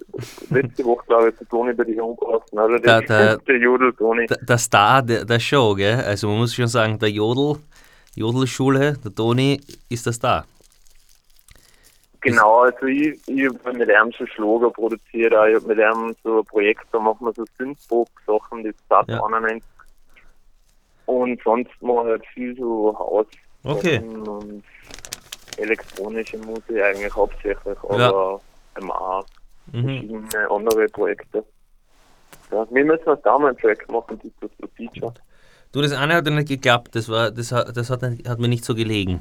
[0.50, 4.26] letzte Woche, glaube ich, der Toni bei die Jungkosten, also Der- der, der- der Jodel-Toni.
[4.26, 6.00] Der, der Star der, der Show, gell?
[6.06, 7.60] Also man muss schon sagen, der Jodel,
[8.14, 10.46] Jodelschule, der Toni ist der Star.
[12.20, 15.46] Genau, also ich, ich habe mit ihm schon Schlager produziert, auch.
[15.46, 19.22] ich habe mit ihm so ein Projekt, da machen wir so Synthpop-Sachen, die Start Ja.
[19.24, 19.62] 91.
[21.06, 23.26] Und sonst mache ich halt viel so Haus
[23.64, 23.98] Okay.
[23.98, 24.62] und
[25.56, 28.40] elektronische Musik eigentlich hauptsächlich, aber
[28.76, 29.24] eben auch
[29.72, 29.82] Mhm.
[29.82, 31.44] verschiedene andere Projekte.
[32.52, 35.14] Ja, wir müssen einen Damen-Track machen, das ist das Feature.
[35.72, 38.46] Du, das eine hat ja nicht geklappt, das, war, das, hat, das hat, hat mir
[38.48, 39.20] nicht so gelegen.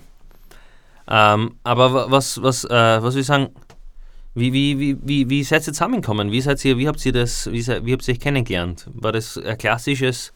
[1.07, 2.69] Ähm, aber wa- was, was, äh,
[3.01, 3.49] was will ich sagen,
[4.33, 6.31] wie, wie, wie, wie, wie seid ihr zusammengekommen?
[6.31, 8.87] Wie, seid ihr, wie, habt ihr das, wie, seid, wie habt ihr euch kennengelernt?
[8.93, 10.33] War das ein klassisches,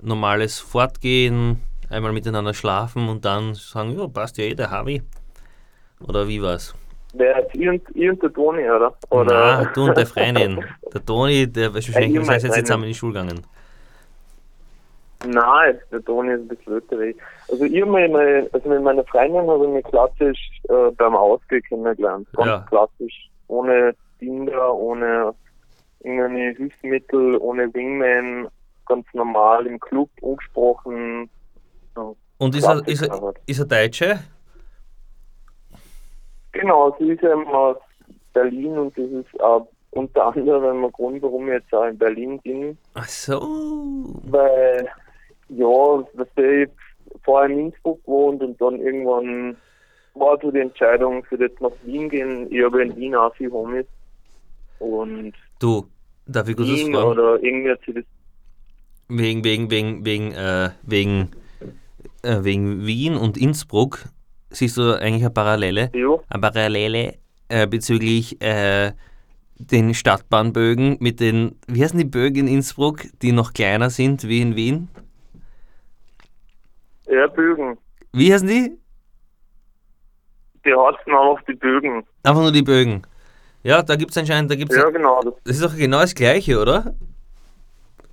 [0.00, 5.02] normales Fortgehen, einmal miteinander schlafen und dann sagen, ja, passt ja eh, der Harvey?
[6.00, 6.74] Oder wie war's?
[7.14, 8.94] Wer und, ich und der Toni, oder?
[9.10, 9.62] oder?
[9.62, 10.62] Na, du und der Freundin.
[10.92, 13.46] Der Toni, der ist ich wahrscheinlich, und seid ihr meine zusammen in die Schule gegangen.
[15.26, 17.16] Nein, der Toni ist ein bisschen älter wie ich.
[17.50, 22.28] Also ich meine, also mit meiner Freundin habe ich mich klassisch äh, beim Ausgehen kennengelernt.
[22.34, 22.66] Ganz Ja.
[22.68, 23.30] klassisch.
[23.48, 25.34] Ohne Tinder, ohne
[26.00, 28.48] irgendeine Hilfsmittel, ohne Wingman,
[28.86, 31.28] ganz normal im Club angesprochen.
[31.96, 34.18] Ja, Und ist er, ist, er, ist er Deutsche?
[36.52, 37.76] Genau, sie ist eben aus
[38.32, 42.38] Berlin und das ist auch unter anderem ein Grund, warum ich jetzt auch in Berlin
[42.40, 42.78] bin.
[42.94, 43.40] Ach so.
[44.24, 44.88] Weil,
[45.48, 46.68] ja, was ich
[47.24, 49.56] vorher in Innsbruck gewohnt und dann irgendwann
[50.14, 52.46] war so die Entscheidung, für jetzt nach Wien gehen.
[52.50, 53.86] Ich habe in Wien auch viel Homies.
[54.78, 55.86] Und Du,
[56.26, 57.10] darf ich kurz was Wien fragen?
[57.10, 58.04] oder irgendwie hat das,
[59.08, 61.30] Wegen, wegen, wegen, wegen, äh, wegen
[62.26, 64.06] äh, wegen Wien und Innsbruck,
[64.50, 65.90] siehst du eigentlich eine Parallele?
[65.94, 66.18] Ja.
[66.28, 67.14] Eine Parallele
[67.48, 68.92] äh, bezüglich äh,
[69.58, 74.40] den Stadtbahnbögen mit den, wie heißen die Bögen in Innsbruck, die noch kleiner sind wie
[74.40, 74.88] in Wien?
[77.08, 77.78] Ja, Bögen.
[78.12, 78.78] Wie heißen die?
[80.64, 82.04] Die heißen auch die Bögen.
[82.24, 83.02] Einfach nur die Bögen.
[83.62, 84.78] Ja, da gibt es anscheinend, da gibt es.
[84.78, 85.20] Ja, genau.
[85.22, 86.94] Das, Das ist doch genau das Gleiche, oder?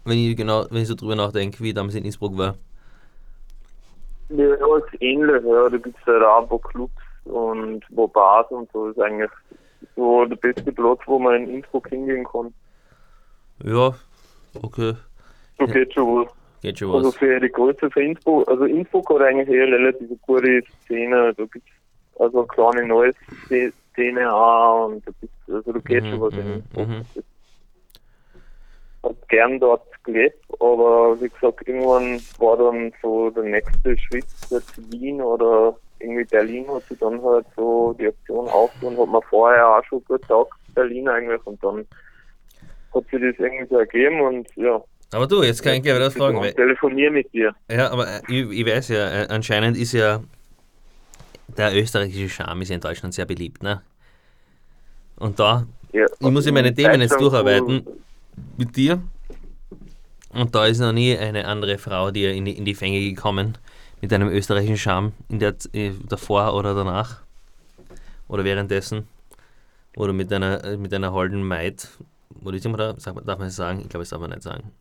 [0.06, 2.56] Wenn ich genau, wenn ich so drüber nachdenke, wie damals in Innsbruck war.
[4.30, 5.44] ja, ist ähnlich.
[5.46, 5.70] Ja.
[5.70, 8.90] Da gibt es halt auch ein paar Clubs und wo Bars und so.
[8.90, 9.32] ist eigentlich
[9.96, 12.54] so der beste Platz, wo man in Innsbruck hingehen kann.
[13.64, 13.94] Ja,
[14.62, 14.96] okay.
[15.60, 16.32] So geht schon was.
[16.64, 17.18] Geht schon Also was.
[17.18, 21.34] für die Größe für Innsbruck, also Innsbruck hat eigentlich eher relativ gute Szene.
[21.36, 23.12] Da gibt es also eine kleine neue
[23.92, 26.88] Szene auch und da gibt's, also da geht schon was in mhm, Innsbruck.
[26.88, 27.06] mhm.
[27.16, 34.26] Ich hab gern dort gelebt, aber wie gesagt, irgendwann war dann so der nächste Schritt
[34.50, 39.22] jetzt Wien oder irgendwie Berlin hat sich dann halt so die Option aufgetan, hat man
[39.30, 41.86] vorher auch schon gut gesagt, Berlin eigentlich und dann
[42.94, 44.82] hat sich das irgendwie so ergeben und ja.
[45.14, 46.44] Aber du, jetzt kann ich gleich wieder was fragen.
[46.44, 47.54] Ich telefoniere mit dir.
[47.70, 50.22] ja, aber äh, ich, ich weiß ja, äh, anscheinend ist ja
[51.58, 53.82] der österreichische Charme ist ja in Deutschland sehr beliebt, ne?
[55.18, 57.86] Und da, Ja, ich muss ja meine Themen jetzt durcharbeiten
[58.58, 59.02] mit dir.
[60.30, 63.58] Und da ist noch nie eine andere Frau dir in die, in die Fänge gekommen
[64.02, 67.22] mit einem österreichischen Charme in der, äh, davor oder danach.
[68.28, 69.08] Oder währenddessen.
[69.96, 71.88] Oder mit einer, mit einer holden Maid.
[72.44, 73.80] Oder ist immer da, darf man das sagen?
[73.82, 74.72] Ich glaube, das darf man nicht sagen.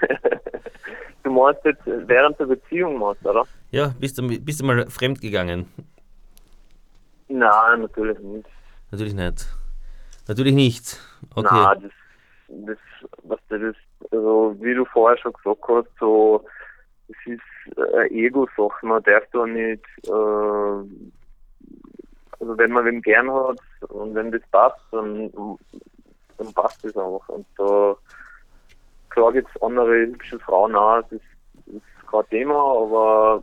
[1.24, 3.44] Du meinst jetzt während der Beziehung meinst, oder?
[3.70, 5.70] Ja, bist du, bist du mal fremd gegangen?
[7.28, 8.48] Nein, natürlich nicht.
[8.90, 9.46] Natürlich nicht.
[10.26, 10.98] Natürlich nicht.
[11.34, 11.48] Okay.
[11.52, 11.92] Nein, das,
[12.48, 12.78] das,
[13.24, 13.74] was das,
[14.10, 16.44] also wie du vorher schon gesagt hast, so,
[17.08, 18.86] das ist eine Ego-Sache.
[18.86, 20.10] Man darf da nicht, äh,
[22.40, 25.30] also wenn man wen gern hat und wenn das passt, dann,
[26.38, 27.28] dann passt das einfach.
[27.28, 27.96] Und da,
[29.32, 31.20] gibt es andere hübsche Frauen auch, das
[31.66, 33.42] ist kein Thema, aber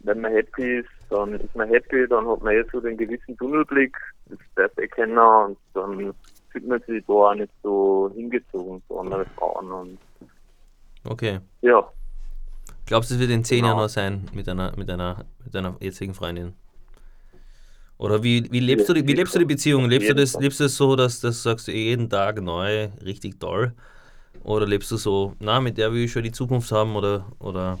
[0.00, 3.36] wenn man happy ist, dann ist man happy, dann hat man jetzt so den gewissen
[3.36, 6.14] Tunnelblick, das darf ich kennen und dann
[6.50, 9.98] fühlt man sich da auch nicht so hingezogen zu anderen Frauen und
[11.04, 11.40] okay.
[11.62, 11.86] ja,
[12.86, 13.68] Glaubst du, es wird in zehn Genau.
[13.68, 16.54] Jahren noch sein mit einer, mit einer, mit deiner jetzigen Freundin?
[17.98, 19.88] Oder wie, wie lebst du die, wie lebst du die Beziehung?
[19.88, 23.40] Lebst du das, lebst du das so, dass das sagst du jeden Tag neu, richtig
[23.40, 23.72] toll?
[24.46, 27.80] Oder lebst du so, na, mit der will ich schon die Zukunft haben oder oder?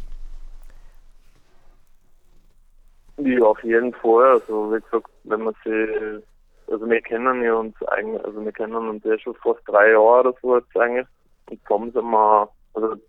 [3.18, 6.20] Ja, auf jeden Fall, also wie gesagt, wenn man sie,
[6.66, 10.20] also wir kennen ja uns eigentlich, also wir kennen uns ja schon fast drei Jahre
[10.20, 11.06] oder so jetzt eigentlich.
[11.48, 13.00] Und zusammen sind wir, also ein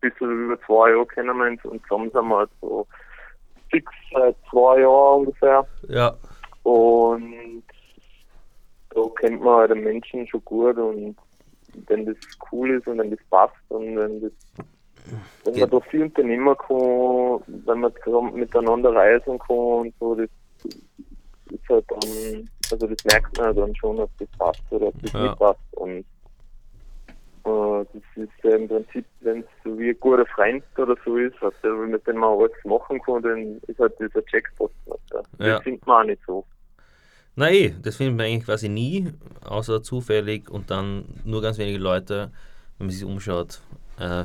[0.00, 2.86] bisschen über zwei Jahre kennen wir uns und zusammen sind wir halt so
[3.70, 5.66] fix seit zwei Jahren ungefähr.
[5.88, 6.14] ja,
[6.62, 7.62] Und
[8.90, 11.16] da kennt man halt den Menschen schon gut und
[11.86, 12.16] wenn das
[12.50, 14.32] cool ist und wenn das passt und wenn das
[15.44, 20.28] wenn man da viel unternehmen kann, wenn man zusammen miteinander reisen kann und so, das
[21.50, 25.02] ist halt dann, also das merkt man ja dann schon, ob das passt oder ob
[25.02, 25.22] das Ja.
[25.22, 25.60] nicht passt.
[25.76, 26.04] Und
[27.44, 31.16] äh, das ist ja im Prinzip, wenn es so wie ein guter Freund oder so
[31.16, 34.72] ist, du, mit dem man alles machen kann, dann ist halt dieser Jackpot.
[34.86, 35.16] Weißt du.
[35.38, 35.60] Das Ja.
[35.60, 36.44] findet man auch nicht so.
[37.38, 39.12] Na eh, das findet man eigentlich quasi nie,
[39.44, 42.32] außer zufällig und dann nur ganz wenige Leute,
[42.78, 43.60] wenn man sich umschaut,
[44.00, 44.24] äh,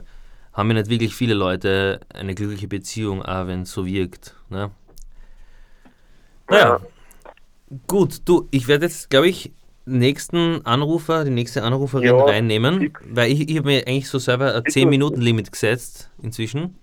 [0.51, 4.35] haben ja nicht wirklich viele Leute eine glückliche Beziehung, auch wenn es so wirkt.
[4.49, 4.71] Ne?
[6.49, 6.79] Naja,
[7.85, 9.53] gut, du, ich werde jetzt, glaube ich,
[9.85, 14.17] den nächsten Anrufer, die nächste Anruferin Ja, reinnehmen, weil ich, ich habe mir eigentlich so
[14.17, 16.79] selber ein Ist 10-Minuten-Limit gesetzt inzwischen.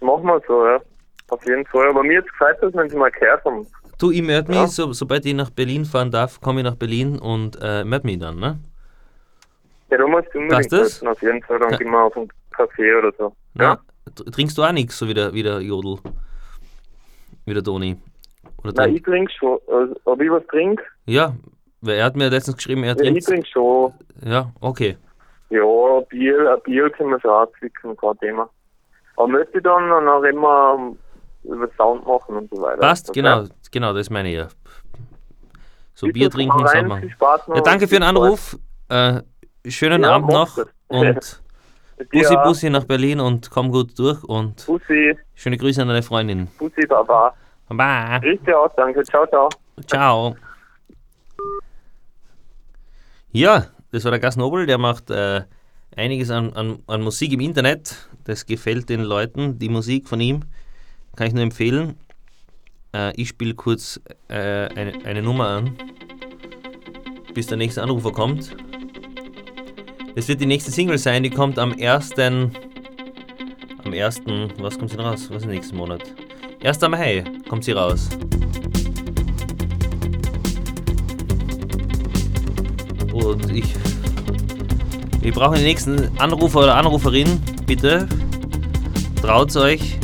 [0.00, 0.80] Machen wir so, ja.
[1.28, 1.90] Auf jeden Fall.
[1.90, 3.66] Aber mir jetzt gefällt das, wenn Sie mal gehört haben.
[3.98, 4.66] Du, ich melde mich, Ja.
[4.66, 8.18] so, sobald ich nach Berlin fahren darf, komme ich nach Berlin und äh, melde mich
[8.18, 8.58] dann, ne?
[9.90, 11.02] Ja, da musst du unbedingt das?
[11.02, 11.58] auf jeden Fall.
[11.58, 11.76] Dann Ja.
[11.78, 13.34] gehen wir auf einen Kaffee oder so.
[13.54, 13.78] Na,
[14.14, 15.98] tr- trinkst du auch nichts, so wie der, wie der Jodel?
[17.46, 17.96] Wie der Toni?
[18.62, 19.58] Oder Nein, trink- ich trinke schon.
[19.68, 20.82] Also, ob ich was trinke?
[21.06, 21.34] Ja,
[21.80, 23.24] weil er hat mir letztens geschrieben, er Ja, ich trinkt.
[23.26, 23.94] trinke schon.
[24.24, 24.96] Ja, okay.
[25.48, 28.50] Ja, Bier, ein Bier können wir schon anzwicken, kein Thema.
[29.16, 30.96] Aber möchte ich dann, dann reden wir
[31.46, 32.80] über Sound machen und so weiter.
[32.80, 33.20] Passt, Okay?
[33.20, 34.48] genau, genau, das meine ich ja.
[35.94, 38.02] So Bitte, Bier trinken, viel Spaß noch Ja, danke und für den.
[38.02, 38.58] Anruf.
[38.88, 39.22] Äh,
[39.66, 40.66] schönen Ja, Abend noch das.
[40.88, 41.42] und
[42.12, 42.36] Bussi.
[42.44, 46.48] Bussi nach Berlin und komm gut durch und Bussi, schöne Grüße an deine Freundin.
[46.58, 47.32] Bussi, Baba.
[47.68, 48.18] Baba.
[48.18, 49.02] Grüß dich auch, danke.
[49.04, 49.48] Ciao, ciao.
[49.86, 50.36] Ciao.
[53.32, 55.42] Ja, das war der Gas Nobel, der macht äh,
[55.96, 58.08] einiges an, an, an Musik im Internet.
[58.24, 60.40] Das gefällt den Leuten, die Musik von ihm.
[61.16, 61.96] Kann ich nur empfehlen.
[62.94, 65.76] Äh, ich spiele kurz äh, eine, eine Nummer an,
[67.34, 68.54] bis der nächste Anrufer kommt.
[70.14, 72.18] Das wird die nächste Single sein, die kommt am 1.
[72.18, 72.52] Am
[73.92, 74.22] 1.
[74.58, 75.28] Was kommt sie raus?
[75.30, 76.02] Was ist nächsten Monat?
[76.62, 76.80] 1.
[76.82, 78.08] Mai kommt sie raus.
[83.12, 83.74] Und ich.
[85.20, 87.40] Wir brauchen den nächsten Anrufer oder Anruferin.
[87.66, 88.06] Bitte.
[89.20, 89.98] Traut euch.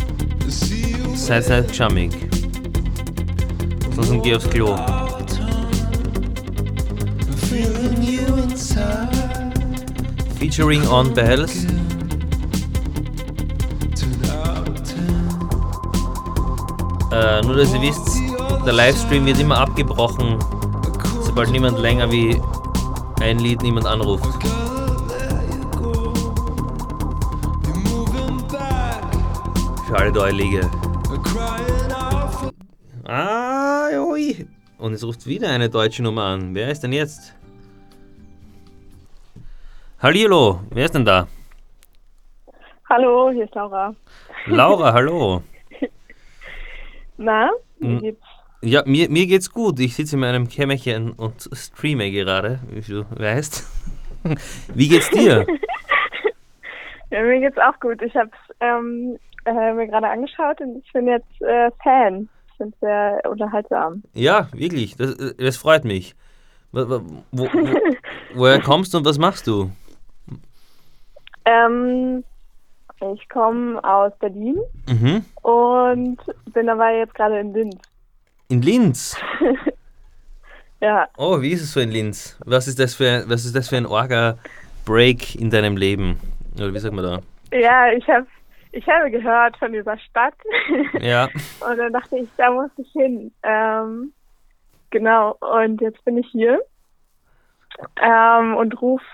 [1.23, 2.11] Seid nicht geschammig.
[3.95, 4.77] Sonst geh aufs Klo.
[10.41, 11.65] Featuring on Bells.
[17.13, 18.19] Äh, nur dass ihr wisst,
[18.67, 20.39] der Livestream wird immer abgebrochen,
[21.23, 22.37] sobald niemand länger wie
[23.21, 24.43] ein Lied niemand anruft.
[29.87, 30.69] Für alle Deulige.
[33.05, 34.47] Ah, ui.
[34.79, 36.55] Und es ruft wieder eine deutsche Nummer an.
[36.55, 37.35] Wer ist denn jetzt?
[40.01, 41.29] Hallihallo, wer ist denn da?
[42.89, 43.95] Hallo, hier ist Laura.
[44.47, 45.43] Laura, hallo.
[47.17, 47.99] Na, wie Hm.
[48.01, 48.23] geht's?
[48.63, 49.81] Ja, mir, mir geht's gut.
[49.81, 53.69] Ich sitze in meinem Kämmerchen und streame gerade, wie du weißt.
[54.75, 55.45] Wie geht's dir?
[57.11, 58.01] Ja, mir geht's auch gut.
[58.01, 62.27] Ich habe ähm, äh, mir gerade angeschaut und ich bin jetzt äh, Fan.
[62.63, 64.03] Finde sehr unterhaltsam.
[64.15, 66.15] Ja, wirklich, das, das freut mich.
[66.71, 67.01] Wo, wo,
[67.33, 67.49] wo,
[68.35, 69.71] woher kommst du und was machst du?
[71.45, 72.23] Ähm,
[73.15, 75.25] ich komme aus Berlin Mhm.
[75.43, 76.19] und
[76.53, 77.77] bin aber jetzt gerade in Linz.
[78.49, 79.17] In Linz.
[80.81, 82.37] Ja, Oh, wie ist es so in Linz?
[82.45, 86.19] Was ist das für, was ist das für ein Orga-Break in deinem Leben?
[86.57, 87.21] Oder wie sagt man da?
[87.57, 88.27] ja, ich habe
[88.73, 90.35] ich habe gehört von dieser Stadt
[91.01, 91.29] Ja.
[91.69, 93.33] und dann dachte ich, da muss ich hin.
[93.43, 94.13] Ähm,
[94.91, 96.61] genau, und jetzt bin ich hier
[98.01, 99.05] ähm, und rufe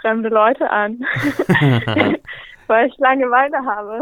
[0.00, 1.00] fremde Leute an,
[2.66, 4.00] weil ich Langeweile habe.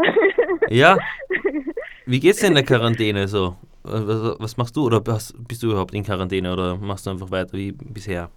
[0.69, 0.97] Ja.
[2.05, 3.55] Wie geht's dir in der Quarantäne so?
[3.83, 4.85] Was, was machst du?
[4.85, 8.29] Oder hast, bist du überhaupt in Quarantäne oder machst du einfach weiter wie bisher?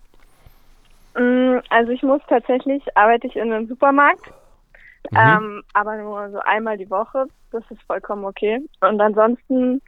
[1.16, 4.22] Mm, Also ich muss tatsächlich, arbeite ich in einem Supermarkt,
[5.10, 5.18] Mhm.
[5.18, 7.26] ähm, aber nur so einmal die Woche.
[7.52, 8.60] Das ist vollkommen okay.
[8.80, 9.80] Und ansonsten,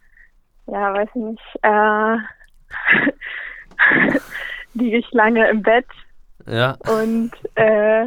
[0.67, 2.17] ja, weiß ich nicht, äh,
[4.75, 5.87] liege ich lange im Bett
[6.47, 6.77] Ja.
[6.89, 8.07] und äh,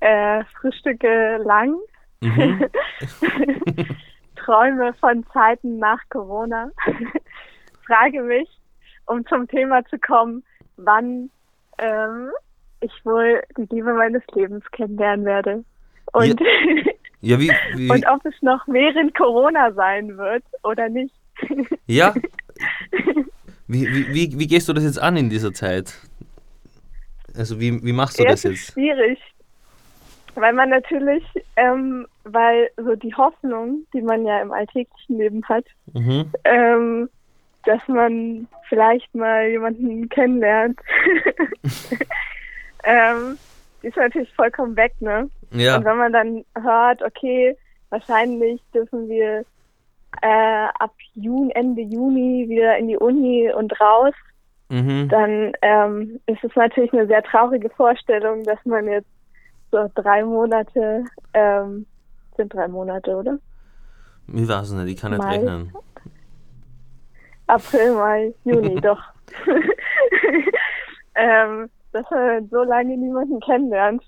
[0.00, 1.76] äh, frühstücke lang,
[2.20, 2.66] Mhm.
[4.36, 6.70] träume von Zeiten nach Corona,
[7.86, 8.48] frage mich,
[9.06, 10.42] um zum Thema zu kommen,
[10.76, 11.28] wann
[11.78, 12.30] ähm,
[12.80, 15.64] ich wohl die Liebe meines Lebens kennenlernen werde.
[16.12, 16.40] Und,
[17.20, 21.14] Ja, wie, wie und ob es noch während Corona sein wird oder nicht.
[21.86, 22.14] ja.
[23.66, 25.94] Wie, wie, wie, wie gehst du das jetzt an in dieser Zeit?
[27.34, 28.72] Also wie, wie machst du Ja, das es ist jetzt?
[28.74, 29.18] schwierig,
[30.34, 31.24] weil man natürlich,
[31.56, 35.64] ähm, weil so die Hoffnung, die man ja im alltäglichen Leben hat,
[35.94, 36.30] Mhm.
[36.44, 37.08] ähm,
[37.64, 40.78] dass man vielleicht mal jemanden kennenlernt,
[42.84, 43.38] ähm,
[43.82, 45.28] die ist natürlich vollkommen weg, ne?
[45.54, 45.76] Ja.
[45.76, 47.56] Und wenn man dann hört, okay,
[47.90, 49.44] wahrscheinlich dürfen wir
[50.22, 54.14] äh, ab Juni, Ende Juni wieder in die Uni und raus,
[54.70, 55.08] Mhm.
[55.08, 59.08] dann ähm, ist es natürlich eine sehr traurige Vorstellung, dass man jetzt
[59.70, 61.86] so drei Monate, ähm,
[62.36, 63.38] sind drei Monate, oder?
[64.28, 65.36] Ich weiß es nicht, ich kann nicht Mai.
[65.36, 65.72] rechnen.
[67.46, 69.00] April, Mai, Juni, doch.
[71.14, 74.02] ähm, dass man so lange niemanden kennenlernt.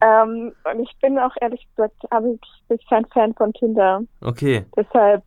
[0.00, 4.02] Ähm, und ich bin auch ehrlich gesagt, habe ich, bin kein Fan von Tinder.
[4.20, 4.64] Okay.
[4.76, 5.22] Deshalb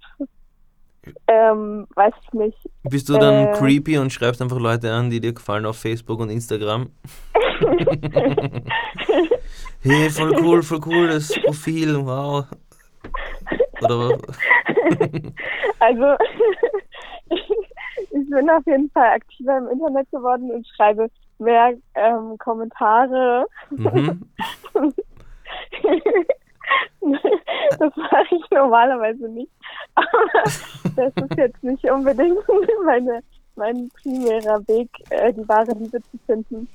[1.27, 2.57] ähm, weiß ich nicht.
[2.83, 3.53] Bist du dann Äh.
[3.53, 6.89] creepy und schreibst einfach Leute an, die dir gefallen auf Facebook und Instagram?
[9.81, 12.45] hey, voll cool, voll cool, das Profil, wow.
[13.81, 14.17] Oder
[15.79, 16.15] Also
[17.29, 21.09] ich bin auf jeden Fall aktiver im Internet geworden und schreibe
[21.39, 23.45] mehr ähm, Kommentare.
[23.71, 24.21] mhm.
[27.79, 29.51] das mache ich normalerweise nicht.
[29.95, 30.07] Aber
[30.95, 32.39] das ist jetzt nicht unbedingt
[32.85, 33.21] meine,
[33.55, 36.67] mein primärer Weg, äh, die wahre Liebe zu finden.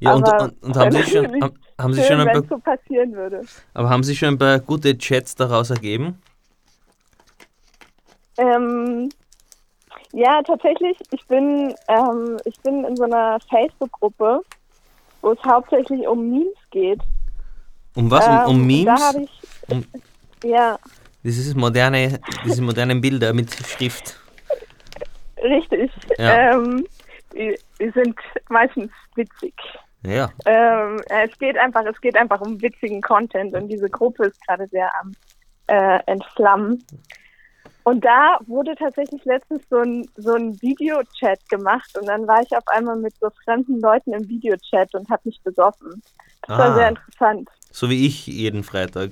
[0.00, 2.48] Ja, und, Aber und, und haben Sie schon, haben, haben Sie Schön, schon ein paar,
[2.48, 3.42] so passieren würde.
[3.74, 6.20] aber haben Sie schon ein paar gute Chats daraus ergeben?
[8.38, 9.10] Ähm,
[10.16, 14.40] ja, tatsächlich, ich bin, ähm, ich bin in so einer Facebook-Gruppe,
[15.20, 17.00] wo es hauptsächlich um Memes geht.
[17.94, 18.26] Um was?
[18.26, 18.84] Um, um Ähm, Memes?
[19.00, 19.30] Da habe ich,
[19.70, 19.84] Um-
[20.42, 20.78] ja,
[21.22, 24.18] Das ist moderne, diese modernen Bilder mit Schrift.
[25.42, 25.90] richtig.
[26.18, 26.52] Ja.
[26.54, 26.86] Ähm,
[27.34, 28.16] die, die sind
[28.48, 29.54] meistens witzig.
[30.02, 30.30] Ja.
[30.44, 34.66] Ähm, es geht einfach, es geht einfach um witzigen Content und diese Gruppe ist gerade
[34.68, 35.12] sehr am
[35.66, 36.84] äh, entflammen.
[37.86, 42.50] Und da wurde tatsächlich letztens so ein, so ein Videochat gemacht und dann war ich
[42.56, 46.02] auf einmal mit so fremden Leuten im Videochat und habe mich besoffen.
[46.48, 46.74] Das war Ah.
[46.74, 47.48] sehr interessant.
[47.70, 49.10] So wie ich jeden Freitag.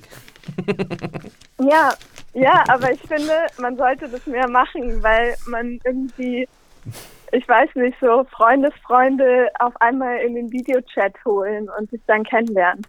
[1.57, 1.93] Ja,
[2.33, 6.45] ja, aber ich finde, man sollte das mehr machen, weil man irgendwie,
[7.31, 12.85] ich weiß nicht, so Freundesfreunde auf einmal in den Videochat holen und sich dann kennenlernen.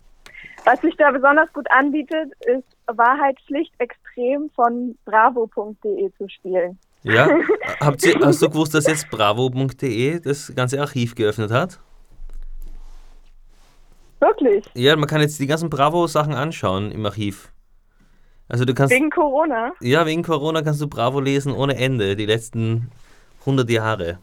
[0.65, 6.79] Was sich da besonders gut anbietet, ist Wahrheit schlicht extrem von bravo.de zu spielen.
[7.03, 7.29] Ja?
[7.81, 11.81] Habt ihr, hast du gewusst, dass jetzt bravo.de das ganze Archiv geöffnet hat?
[14.21, 14.65] Wirklich.
[14.75, 17.53] Ja, man kann jetzt die ganzen Bravo-Sachen anschauen im Archiv.
[18.49, 19.73] Also du kannst, Wegen Corona.
[19.81, 22.91] ja, wegen Corona kannst du Bravo lesen ohne Ende, die letzten
[23.41, 24.19] 100 Jahre.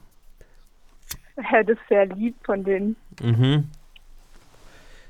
[1.51, 2.95] Ja, das ist sehr lieb von denen.
[3.21, 3.69] Mhm.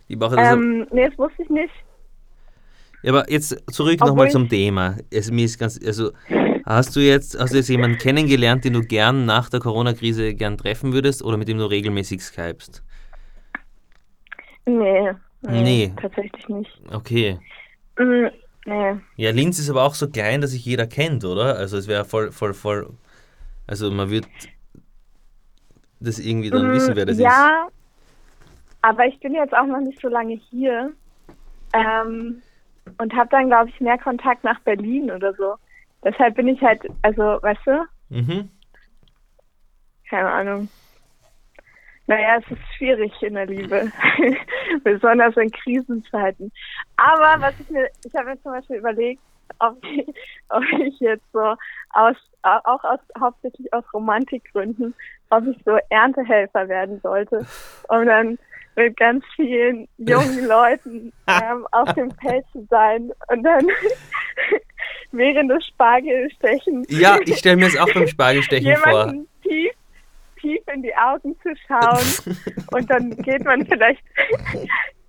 [0.09, 1.73] Die brauchen das Ähm, nee, das wusste ich nicht.
[3.03, 4.97] Ja, aber jetzt zurück nochmal zum Thema.
[5.11, 6.11] Es, mir ist ganz, also,
[6.65, 10.57] hast du jetzt, hast du jetzt jemanden kennengelernt, den du gern nach der Corona-Krise gern
[10.57, 12.81] treffen würdest oder mit dem du regelmäßig skypst?
[14.65, 15.11] Nee.
[15.41, 15.93] Nee.
[16.01, 16.71] Tatsächlich nicht.
[16.91, 17.39] Okay.
[17.99, 18.27] Mm,
[18.65, 18.95] nee.
[19.17, 21.57] Ja, Linz ist aber auch so klein, dass sich jeder kennt, oder?
[21.57, 22.89] Also es wäre voll, voll, voll.
[23.67, 24.27] Also man wird
[25.99, 27.21] das irgendwie dann Mm, wissen, wer das ist.
[27.23, 27.67] ja,
[28.81, 30.91] aber ich bin jetzt auch noch nicht so lange hier
[31.73, 32.41] ähm,
[32.97, 35.55] und habe dann, glaube ich, mehr Kontakt nach Berlin oder so.
[36.03, 38.49] Deshalb bin ich halt, also, weißt du, Mhm.
[40.09, 40.69] keine Ahnung.
[42.05, 43.91] Naja, es ist schwierig in der Liebe,
[44.83, 46.51] besonders in Krisenzeiten.
[46.97, 49.21] Aber was ich mir, ich habe mir zum Beispiel überlegt,
[49.59, 50.05] ob ich,
[50.49, 51.55] ob ich jetzt so
[51.91, 54.93] aus, auch aus, hauptsächlich aus Romantikgründen,
[55.29, 57.45] ob ich so Erntehelfer werden sollte,
[57.87, 58.37] um dann
[58.75, 63.67] mit ganz vielen jungen Leuten ähm, auf dem Feld zu sein und dann
[65.11, 69.13] während des Spargelstechens Ja, ich stelle mir es auch beim Spargelstechen vor.
[69.43, 69.71] tief,
[70.41, 72.35] tief in die Augen zu schauen
[72.71, 74.01] und dann geht man vielleicht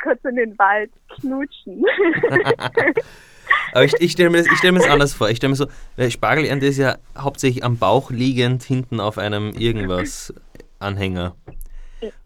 [0.02, 1.82] kurz in den Wald knutschen.
[3.72, 5.28] Aber ich, ich stelle mir, das- stell mir das anders vor.
[5.30, 5.66] Ich stelle mir so,
[6.10, 10.32] Spargelernte ist ja hauptsächlich am Bauch liegend, hinten auf einem irgendwas
[10.78, 11.34] Anhänger.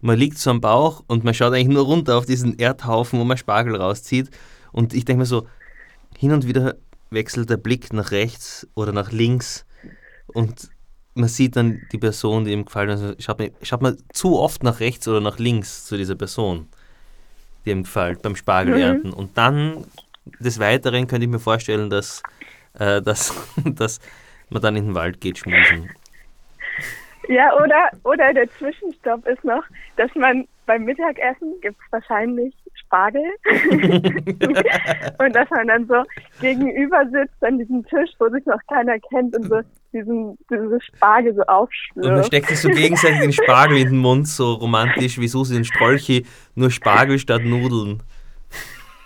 [0.01, 3.23] Man liegt so am Bauch und man schaut eigentlich nur runter auf diesen Erdhaufen, wo
[3.23, 4.29] man Spargel rauszieht.
[4.71, 5.47] Und ich denke mir so,
[6.17, 6.75] hin und wieder
[7.09, 9.65] wechselt der Blick nach rechts oder nach links
[10.27, 10.69] und
[11.15, 12.99] man sieht dann die Person, die ihm gefallen hat.
[12.99, 16.67] Also schaut, man, schaut man zu oft nach rechts oder nach links zu dieser Person,
[17.65, 19.11] die ihm gefällt beim Spargelernten.
[19.11, 19.85] Und dann
[20.39, 22.23] des Weiteren könnte ich mir vorstellen, dass,
[22.73, 23.33] äh, dass,
[23.65, 23.99] dass
[24.49, 25.89] man dann in den Wald geht schmusen.
[27.29, 29.63] Ja, oder, oder der Zwischenstopp ist noch,
[29.97, 33.21] dass man beim Mittagessen gibt es wahrscheinlich Spargel
[35.19, 36.03] und dass man dann so
[36.41, 39.61] gegenüber sitzt an diesem Tisch, wo sich noch keiner kennt und so
[39.93, 42.25] diesen, diese Spargel so Und man aufschlürft.
[42.25, 46.25] steckt sich so gegenseitig den Spargel in den Mund, so romantisch wie Susi den Strolchi,
[46.55, 48.01] nur Spargel statt Nudeln.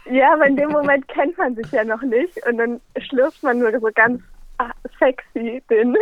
[0.10, 3.60] Ja, aber in dem Moment kennt man sich ja noch nicht und dann schlürft man
[3.60, 4.22] nur so ganz
[4.60, 5.94] ah, sexy den,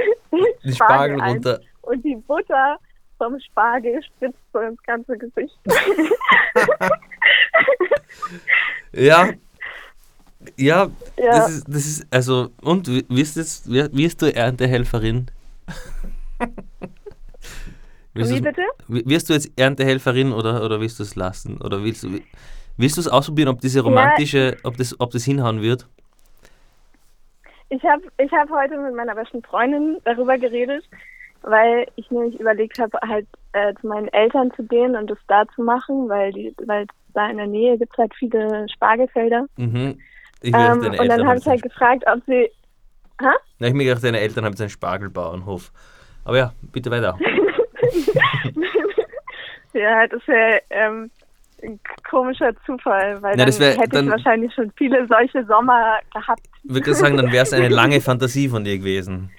[0.64, 1.32] Den Spargel ein.
[1.32, 1.60] runter.
[1.92, 2.78] Und die Butter
[3.18, 5.58] vom Spargel spritzt so ins ganze Gesicht.
[8.94, 9.30] Ja.
[10.58, 11.32] Ja, Ja.
[11.32, 15.30] Das, ist, das ist, also, und wi- wirst, jetzt, wi- wirst du Erntehelferin?
[18.14, 18.64] wirst Wie bitte?
[18.88, 21.62] wi- Wirst du jetzt Erntehelferin oder, oder willst du es lassen?
[21.62, 22.20] Oder willst du,
[22.78, 25.88] willst du es ausprobieren, ob diese romantische, ob das, ob das hinhauen wird?
[27.70, 30.84] Ich habe ich hab heute mit meiner besten Freundin darüber geredet,
[31.42, 35.44] weil ich nämlich überlegt habe, halt äh, zu meinen Eltern zu gehen und das da
[35.56, 39.46] zu machen, weil die, weil da in der Nähe gibt es halt viele Spargelfelder.
[39.58, 40.00] Mhm.
[40.42, 42.50] Ich Ähm, und dann habe ich halt gefragt, ob sie.
[43.60, 45.72] Na, ich mir gedacht, deine Eltern haben jetzt einen Spargelbauernhof.
[46.26, 47.18] Aber ja, bitte weiter.
[49.74, 51.10] ja, das wäre ähm,
[51.64, 51.80] ein
[52.10, 56.42] komischer Zufall, weil Ja, dann wär- hätte dann- ich wahrscheinlich schon viele solche Sommer gehabt.
[56.64, 59.32] Ich würde sagen, dann wäre es eine lange Fantasie von dir gewesen.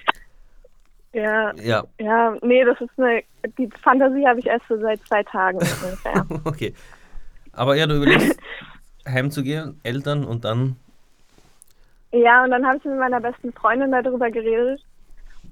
[1.13, 3.23] Ja, Ja, ja, nee, das ist eine.
[3.57, 6.25] Die Fantasie habe ich erst so seit zwei Tagen ungefähr.
[6.45, 6.73] okay.
[7.51, 8.39] Aber ja, du überlegst,
[9.07, 10.75] heimzugehen, Eltern und dann.
[12.11, 14.81] Ja, und dann habe ich mit meiner besten Freundin darüber geredet.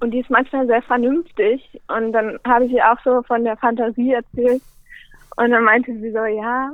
[0.00, 1.80] Und die ist manchmal sehr vernünftig.
[1.88, 4.62] Und dann habe ich ihr auch so von der Fantasie erzählt.
[5.36, 6.72] Und dann meinte sie so, ja,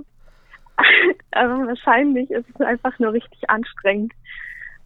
[1.33, 4.13] aber wahrscheinlich ist es einfach nur richtig anstrengend.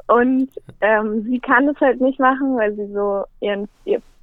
[0.06, 0.48] Und
[0.80, 3.68] ähm, sie kann es halt nicht machen, weil sie so ihren,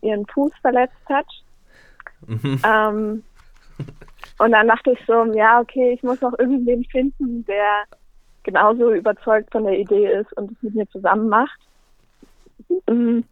[0.02, 1.26] ihren Fuß verletzt hat.
[2.28, 2.62] Mhm.
[2.66, 3.24] Ähm,
[4.40, 7.84] und dann dachte ich so, ja, okay, ich muss noch irgendwen finden, der
[8.44, 11.60] genauso überzeugt von der Idee ist und es mit mir zusammen macht.
[12.90, 13.24] Mhm.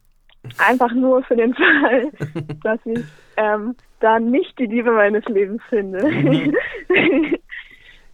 [0.57, 2.11] Einfach nur für den Fall,
[2.63, 3.03] dass ich
[3.37, 6.05] ähm, da nicht die Liebe meines Lebens finde.
[6.05, 6.55] Mhm.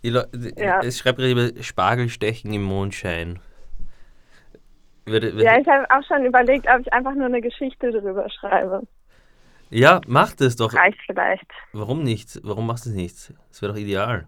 [0.01, 0.79] ja.
[0.81, 3.39] Es schreibt gerade über Spargelstechen im Mondschein.
[5.06, 8.30] Würde, würde ja, ich habe auch schon überlegt, ob ich einfach nur eine Geschichte darüber
[8.30, 8.82] schreibe.
[9.70, 10.74] Ja, mach das doch.
[10.74, 11.49] Reicht vielleicht.
[11.74, 12.39] Warum nicht?
[12.43, 13.34] Warum machst du es nicht?
[13.49, 14.28] Das wäre doch ideal.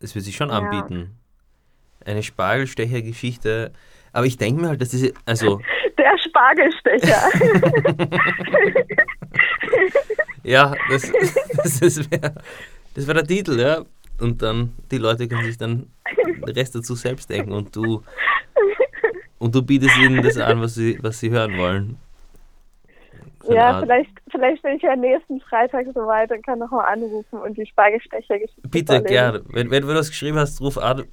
[0.00, 0.58] Es würde sich schon ja.
[0.58, 1.18] anbieten.
[2.04, 3.72] Eine Spargelstecher-Geschichte.
[4.12, 5.12] Aber ich denke mir halt, dass diese.
[5.26, 5.60] Also.
[5.98, 7.28] Der Spargelstecher.
[10.42, 11.12] ja, das,
[11.56, 12.34] das, das wäre
[12.94, 13.84] das wär der Titel, ja.
[14.18, 15.90] Und dann, die Leute können sich dann
[16.24, 18.02] den Rest dazu selbst denken und du.
[19.40, 21.98] Und du bietest ihnen das an, was sie, was sie hören wollen.
[23.48, 27.64] Ja, vielleicht, vielleicht bin ich ja nächsten Freitag soweit und kann nochmal anrufen und die
[27.64, 28.36] Spargelstecher
[28.68, 29.42] Bitte, gerne.
[29.48, 31.04] Wenn, wenn du das geschrieben hast, ruf an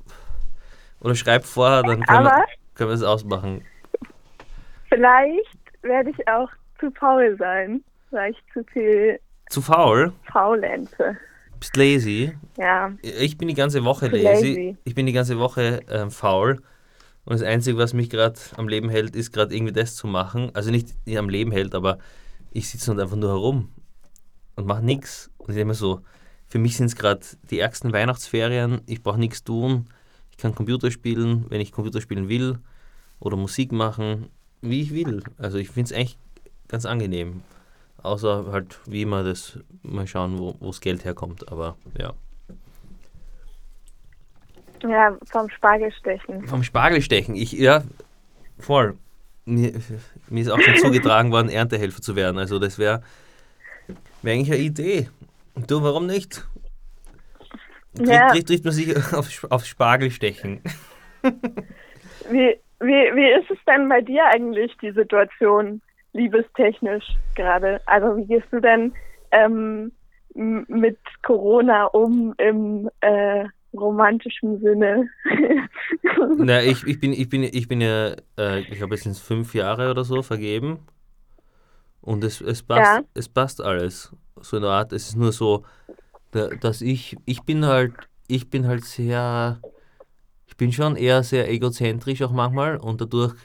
[0.99, 3.63] oder schreib vorher, dann können, wir, können wir es ausmachen.
[4.89, 6.49] Vielleicht werde ich auch
[6.82, 9.19] zu faul sein, weil ich zu viel.
[9.49, 10.11] Zu faul?
[10.30, 11.17] Faulenze.
[11.59, 12.36] Bist lazy?
[12.57, 12.91] Ja.
[13.01, 14.23] Ich bin die ganze Woche lazy.
[14.23, 14.78] lazy.
[14.84, 16.61] Ich bin die ganze Woche ähm, faul.
[17.28, 20.49] Und das Einzige, was mich gerade am Leben hält, ist gerade irgendwie das zu machen.
[20.53, 21.97] Also nicht am Leben hält, aber
[22.51, 23.67] ich sitze und einfach nur herum
[24.55, 25.30] und mache nichts.
[25.38, 26.03] Und ich denke mir so,
[26.45, 27.19] für mich sind es gerade
[27.51, 28.80] die ärgsten Weihnachtsferien.
[28.86, 29.89] Ich brauche nichts tun.
[30.32, 32.59] Ich kann Computer spielen, wenn ich Computer spielen will.
[33.19, 34.28] Oder Musik machen,
[34.61, 35.21] wie ich will.
[35.38, 36.17] Also ich finde es eigentlich
[36.69, 37.41] ganz angenehm.
[38.03, 41.51] Außer halt wie immer das mal schauen, wo das Geld herkommt.
[41.51, 42.13] Aber ja.
[44.84, 46.47] Ja, vom Spargelstechen.
[46.47, 47.36] Vom Spargelstechen.
[47.36, 47.84] Ich, ja,
[48.59, 48.97] voll.
[49.45, 49.73] Mir,
[50.30, 52.38] mir ist auch schon zugetragen worden, Erntehelfer zu werden.
[52.38, 53.01] Also das wäre
[54.21, 55.09] wär eigentlich eine Idee.
[55.55, 56.45] Und du, warum nicht?
[57.95, 58.28] Trifft, ja.
[58.28, 60.61] trifft, trifft man sich auf, auf Spargelstechen.
[62.30, 67.05] Wie, wie, wie ist es denn bei dir eigentlich, die Situation, liebestechnisch
[67.36, 67.82] gerade?
[67.86, 68.93] Also wie gehst du denn
[69.32, 69.93] ähm,
[70.36, 75.09] mit Corona um im äh, romantischen Sinne.
[76.38, 79.91] Na, ich, ich, bin, ich, bin, ich bin ja, äh, ich habe jetzt fünf Jahre
[79.91, 80.80] oder so vergeben.
[82.01, 83.03] Und es, es, passt, ja.
[83.13, 84.11] es passt alles.
[84.39, 85.65] So in der Art, es ist nur so,
[86.32, 87.93] dass ich, ich bin halt,
[88.28, 89.59] ich bin halt sehr,
[90.45, 93.36] ich bin schon eher sehr egozentrisch auch manchmal und dadurch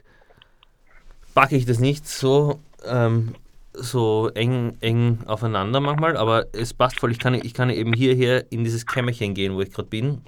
[1.35, 3.35] packe ich das nicht so ähm,
[3.75, 7.11] so eng, eng aufeinander manchmal, aber es passt voll.
[7.11, 10.23] Ich kann, ich kann eben hierher in dieses Kämmerchen gehen, wo ich gerade bin.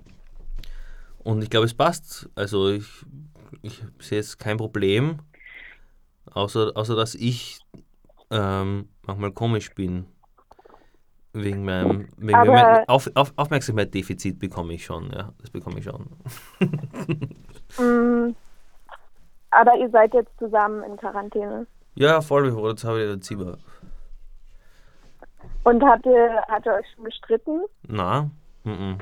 [1.18, 2.28] Und ich glaube, es passt.
[2.34, 3.04] Also ich,
[3.62, 5.18] ich sehe jetzt kein Problem,
[6.32, 7.60] außer, außer dass ich
[8.30, 10.06] ähm, manchmal komisch bin.
[11.36, 15.32] Wegen meinem, wegen meinem Auf, Auf, Aufmerksamkeitsdefizit bekomme ich schon, ja.
[15.40, 16.06] Das bekomme ich schon.
[17.76, 18.36] mm,
[19.50, 21.66] aber ihr seid jetzt zusammen in Quarantäne.
[21.94, 23.58] Ja, voll, das habe ich jetzt immer.
[25.62, 27.64] Und habt ihr, habt ihr euch schon gestritten?
[27.86, 28.30] Na,
[28.64, 28.98] m -m.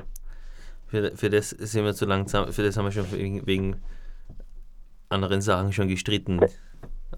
[0.87, 3.81] Für, für das sind wir zu langsam, für das haben wir schon wegen, wegen
[5.09, 6.39] anderen Sachen schon gestritten.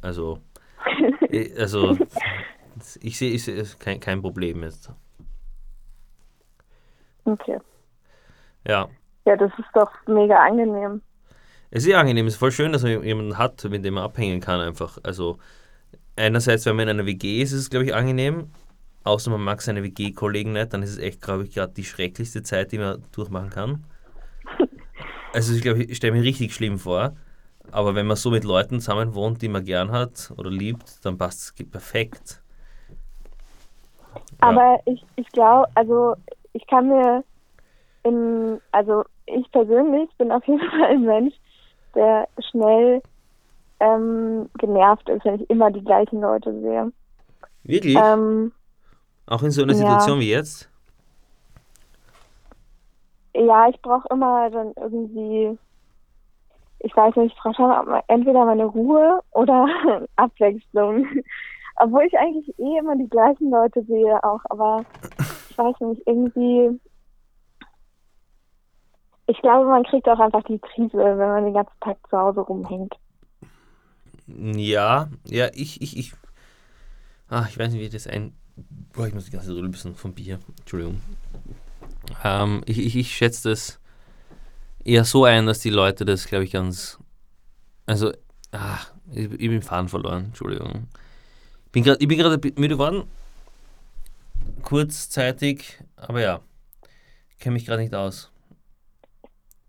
[0.02, 0.40] Also,
[1.58, 1.98] also
[3.02, 4.92] ich sehe ich seh, kein, kein Problem jetzt.
[7.26, 7.60] Okay.
[8.66, 8.88] Ja.
[9.26, 11.02] Ja, das ist doch mega angenehm.
[11.72, 14.04] Es ist ja angenehm, es ist voll schön, dass man jemanden hat, mit dem man
[14.04, 15.00] abhängen kann einfach.
[15.04, 15.40] Also
[16.16, 18.52] einerseits, wenn man in einer WG ist, ist es, glaube ich, angenehm.
[19.04, 22.42] Außer man mag seine WG-Kollegen nicht, dann ist es echt, glaube ich, gerade die schrecklichste
[22.42, 23.86] Zeit, die man durchmachen kann.
[25.34, 27.14] Also ich glaube, ich stelle mir richtig schlimm vor.
[27.72, 31.18] Aber wenn man so mit Leuten zusammen wohnt, die man gern hat oder liebt, dann
[31.18, 32.42] passt es perfekt.
[34.40, 34.94] Aber ja.
[34.94, 36.16] ich, ich glaube, also
[36.54, 37.26] ich kann mir
[38.04, 41.36] in, also ich persönlich bin auf jeden Fall ein Mensch,
[41.96, 43.02] der schnell
[43.86, 46.92] ähm, genervt ist, wenn ich immer die gleichen Leute sehe.
[47.64, 47.98] Wirklich?
[47.98, 48.52] Ähm,
[49.28, 50.22] Auch in so einer Situation ja.
[50.22, 50.70] wie jetzt?
[53.36, 55.58] Ja, ich brauche immer dann irgendwie,
[56.80, 59.68] ich weiß nicht, ich brauche schon entweder meine Ruhe oder
[60.16, 61.06] Abwechslung.
[61.78, 64.86] Obwohl ich eigentlich eh immer die gleichen Leute sehe auch, aber
[65.50, 66.80] ich weiß nicht, irgendwie
[69.28, 72.42] ich glaube, man kriegt auch einfach die Krise, wenn man den ganzen Tag zu Hause
[72.42, 72.96] rumhängt.
[74.28, 76.14] Ja, ja, ich, ich, ich.
[77.30, 78.34] Ah, ich weiß nicht, wie das ein.
[78.94, 80.40] Boah, ich muss die ganze Zeit ein bisschen vom Bier.
[80.60, 81.02] Entschuldigung.
[82.24, 83.80] Ähm, ich, ich, ich schätze das
[84.84, 87.00] eher so ein, dass die Leute das, glaube ich, ganz.
[87.86, 88.14] Also,
[88.52, 90.88] ach, ich, ich bin Faden verloren, Entschuldigung.
[91.72, 93.04] Bin grad, ich bin gerade müde geworden.
[94.62, 96.42] Kurzzeitig, aber ja.
[97.40, 98.32] Kenne mich gerade nicht aus.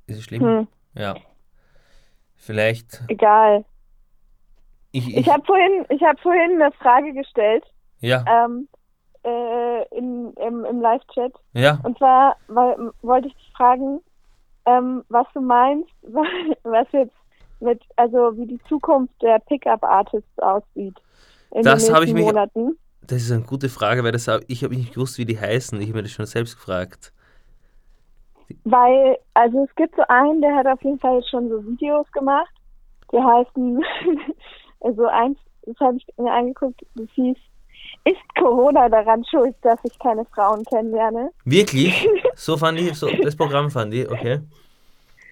[0.07, 0.43] Ist es schlimm?
[0.43, 0.69] Hm.
[0.95, 1.17] Ja.
[2.37, 3.03] Vielleicht.
[3.09, 3.65] Egal.
[4.93, 7.65] Ich, ich, Ich habe vorhin, ich habe vorhin eine Frage gestellt
[8.01, 8.69] ja, ähm,
[9.25, 11.33] äh, in, im, im Live-Chat.
[11.55, 11.79] ja.
[11.83, 14.01] Und zwar weil, wollte ich dich fragen,
[14.67, 15.91] ähm, was du meinst,
[16.63, 17.15] was jetzt
[17.61, 20.95] mit, also wie die Zukunft der Pickup-Artists aussieht
[21.53, 22.77] in Das habe ich mich- Monaten.
[23.09, 25.81] Das ist eine gute Frage, weil das hab, ich habe nicht gewusst, wie die heißen.
[25.81, 27.13] Ich habe mir das schon selbst gefragt.
[28.65, 32.51] Weil, also es gibt so einen, der hat auf jeden Fall schon so Videos gemacht.
[33.13, 33.81] Die heißen,
[34.81, 37.37] also eins, das habe ich mir angeguckt, das hieß,
[38.05, 41.31] ist Corona daran schuld, dass ich keine Frauen kennenlerne?
[41.45, 42.09] Wirklich?
[42.39, 44.41] So fand ich, so, das Programm fand ich, okay.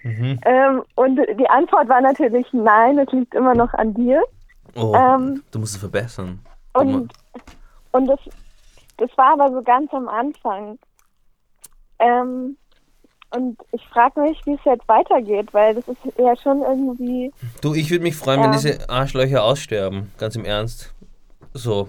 [0.05, 0.41] Mhm.
[0.47, 4.23] Ähm, und die Antwort war natürlich nein, es liegt immer noch an dir.
[4.75, 6.41] Oh, Ähm, du musst es verbessern.
[6.73, 7.13] Und,
[7.93, 8.19] und das,
[8.97, 10.79] das war aber so ganz am Anfang.
[11.99, 12.57] Ähm,
[13.35, 17.33] und ich frage mich, wie es jetzt weitergeht, weil das ist ja schon irgendwie.
[17.61, 18.59] Du, ich würde mich freuen, wenn Ja.
[18.59, 20.93] diese Arschlöcher aussterben, ganz im Ernst.
[21.53, 21.89] So,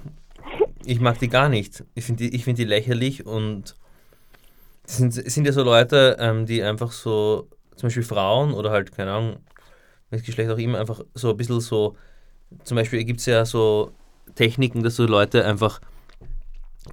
[0.85, 1.83] ich mag die gar nicht.
[1.95, 3.75] Ich finde die, ich find die lächerlich und
[4.83, 8.69] das sind, es sind ja so Leute, ähm, die einfach so, zum Beispiel Frauen oder
[8.71, 9.37] halt, keine Ahnung,
[10.11, 11.95] welches Geschlecht auch immer, einfach so ein bisschen so,
[12.63, 13.91] zum Beispiel gibt es ja so
[14.35, 15.81] Techniken, dass du Leute einfach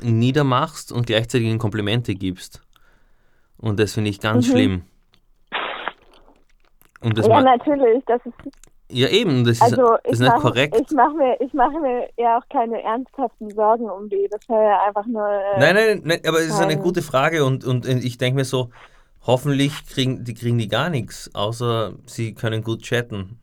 [0.01, 2.63] niedermachst und gleichzeitig ihnen Komplimente gibst.
[3.63, 4.51] Und das finde ich ganz Mhm.
[4.53, 4.83] schlimm.
[7.01, 8.05] Und das ja, natürlich.
[8.07, 8.35] Das ist,
[8.91, 10.77] ja, eben, das ist, also ich ist nicht mache korrekt.
[10.79, 14.29] ich mach mir, ich mache mir ja auch keine ernsthaften Sorgen um die.
[14.31, 15.27] Das wäre ja einfach nur.
[15.27, 18.45] Äh, Nein, nein, nein, aber es ist eine gute Frage und, und ich denke mir
[18.45, 18.71] so,
[19.27, 23.39] hoffentlich kriegen die, kriegen die gar nichts, außer sie können gut chatten.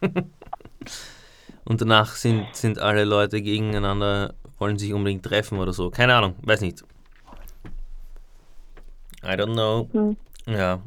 [1.64, 5.90] und danach sind, sind alle Leute gegeneinander, wollen sich unbedingt treffen oder so.
[5.90, 6.82] Keine Ahnung, weiß nicht.
[9.24, 9.88] I don't know.
[9.92, 10.16] Hm.
[10.46, 10.80] Ja.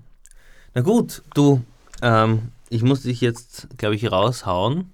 [0.74, 1.62] Na gut, du,
[2.02, 4.94] ähm, ich muss dich jetzt, glaube ich, raushauen,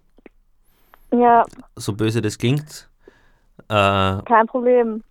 [1.11, 2.87] Ja, so böse das klingt.
[3.69, 5.03] Äh, kein Problem.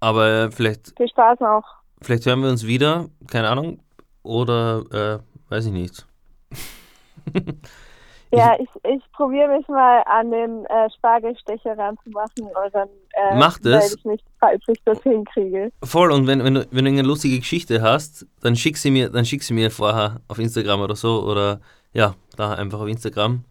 [0.00, 1.64] aber vielleicht Viel Spaß noch.
[2.00, 3.80] Vielleicht hören wir uns wieder, keine Ahnung.
[4.22, 6.06] Oder, äh, weiß ich nicht.
[8.34, 13.58] Ja, ich, ich probiere mich mal an den äh, Spargelstecher ranzumachen und dann äh, Mach
[13.58, 13.64] das.
[13.64, 15.70] melde ich mich, falls ich das hinkriege.
[15.84, 19.10] Voll, und wenn, wenn, du, wenn du eine lustige Geschichte hast, dann schick sie mir,
[19.10, 21.22] dann schick sie mir vorher auf Instagram oder so.
[21.24, 21.60] Oder
[21.92, 23.44] ja, da einfach auf Instagram.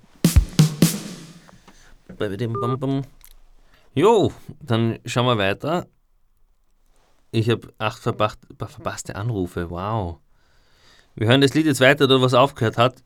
[3.94, 5.86] Jo, dann schauen wir weiter.
[7.30, 9.70] Ich habe acht verpasst, verpasste Anrufe.
[9.70, 10.18] Wow.
[11.14, 13.02] Wir hören das Lied jetzt weiter, dort was aufgehört hat.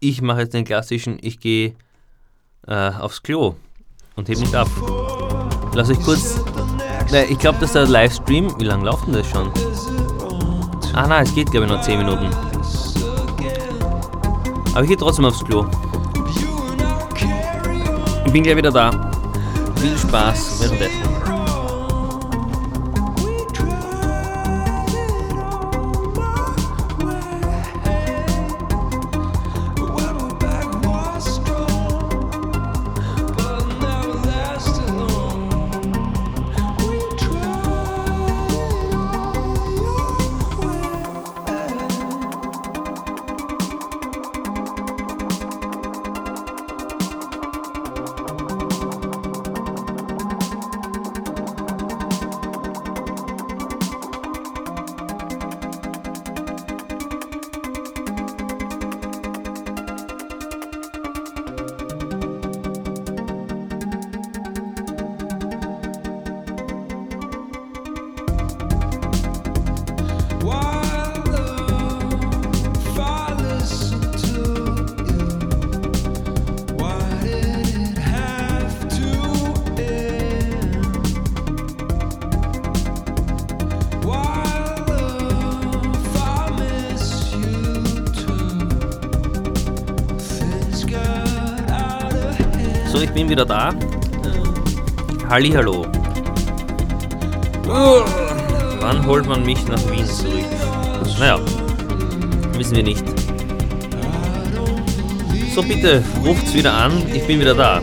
[0.00, 1.74] Ich mache jetzt den klassischen, ich gehe
[2.66, 3.54] äh, aufs Klo
[4.16, 4.68] und heb nicht ab.
[5.74, 6.40] Lass euch kurz.
[7.10, 8.58] Ne, ich glaube, dass der Livestream.
[8.58, 9.50] Wie lange läuft denn das schon?
[10.94, 12.28] Ah, nein, es geht, glaube ich, noch 10 Minuten.
[14.72, 15.66] Aber ich gehe trotzdem aufs Klo.
[18.26, 18.90] Ich bin gleich wieder da.
[19.76, 21.13] Viel Spaß währenddessen.
[95.28, 95.86] Hallihallo.
[98.80, 100.44] Wann holt man mich nach Wien zurück?
[101.18, 101.40] Naja,
[102.58, 103.04] wissen wir nicht.
[105.54, 106.92] So, bitte ruft's wieder an.
[107.14, 107.80] Ich bin wieder da.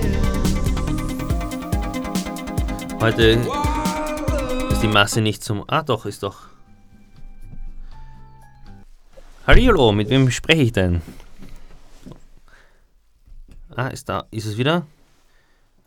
[2.99, 3.39] Heute
[4.71, 5.63] ist die Masse nicht zum.
[5.67, 6.47] Ah, doch, ist doch.
[9.47, 11.01] Hallo, mit wem spreche ich denn?
[13.75, 14.25] Ah, ist da.
[14.29, 14.85] Ist es wieder?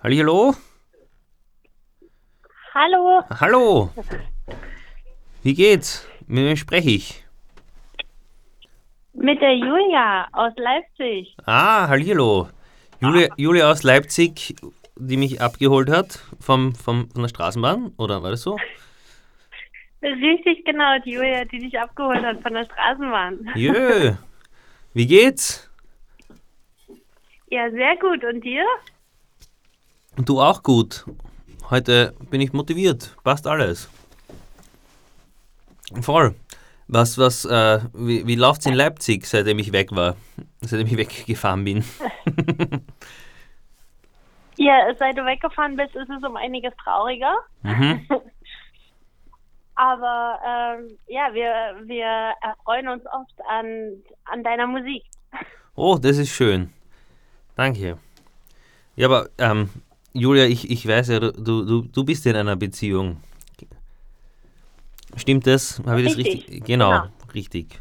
[0.02, 0.55] Hallo?
[2.75, 3.22] Hallo.
[3.31, 3.91] Hallo.
[5.45, 6.09] Wie geht's?
[6.27, 7.25] Mit wem spreche ich?
[9.12, 11.37] Mit der Julia aus Leipzig.
[11.47, 12.49] Ah, hallo.
[13.01, 14.57] Julia, Julia aus Leipzig,
[14.97, 18.59] die mich abgeholt hat vom, vom, von der Straßenbahn, oder war das so?
[20.03, 23.51] Richtig, genau, die Julia, die dich abgeholt hat von der Straßenbahn.
[23.55, 24.14] Jö.
[24.95, 25.70] Wie geht's?
[27.51, 28.25] Ja, sehr gut.
[28.25, 28.64] Und dir?
[30.16, 31.05] Und du auch gut.
[31.71, 33.17] Heute bin ich motiviert.
[33.25, 33.89] Passt alles.
[36.01, 36.35] Voll.
[36.89, 40.17] Was, was, äh, wie, wie läuft's in Leipzig, seitdem ich weg war?
[40.61, 41.85] Seitdem ich weggefahren bin?
[44.57, 47.35] ja, seit du weggefahren bist, ist es um einiges trauriger.
[47.62, 48.07] Mhm.
[49.75, 55.03] Aber ähm, ja, wir, wir erfreuen uns oft an, an deiner Musik.
[55.75, 56.73] Oh, das ist schön.
[57.57, 57.99] Danke.
[58.95, 59.69] Ja, aber ähm,
[60.15, 63.17] Julia, ich, ich weiß ja, du, du, du bist in einer Beziehung.
[65.17, 65.83] Stimmt das?
[65.85, 66.25] Habe ich richtig.
[66.25, 66.65] das richtig?
[66.65, 67.81] Genau, genau, richtig.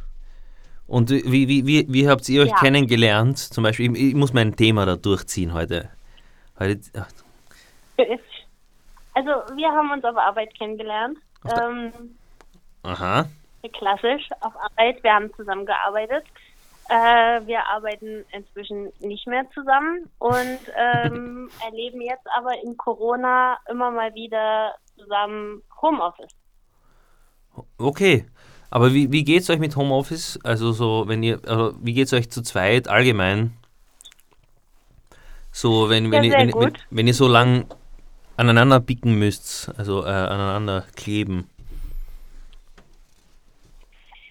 [0.87, 2.57] Und wie, wie, wie, wie habt ihr euch ja.
[2.57, 3.37] kennengelernt?
[3.37, 5.89] Zum Beispiel, ich, ich, muss mein Thema da durchziehen heute.
[6.59, 6.79] heute
[9.13, 11.19] also, wir haben uns auf Arbeit kennengelernt.
[11.45, 11.91] Ähm,
[12.81, 13.25] Aha.
[13.73, 15.03] Klassisch auf Arbeit.
[15.03, 16.25] Wir haben zusammen gearbeitet.
[16.89, 23.89] Äh, wir arbeiten inzwischen nicht mehr zusammen und ähm, erleben jetzt aber in Corona immer
[23.91, 26.31] mal wieder zusammen Homeoffice.
[27.77, 28.25] Okay.
[28.69, 30.39] Aber wie, wie geht es euch mit Homeoffice?
[30.43, 33.53] Also so, wenn ihr, also wie geht es euch zu zweit allgemein?
[35.51, 37.67] So, wenn, wenn, ja, ihr, wenn, wenn, wenn, ihr so lang
[38.35, 41.47] aneinander bicken müsst, also äh, aneinander kleben.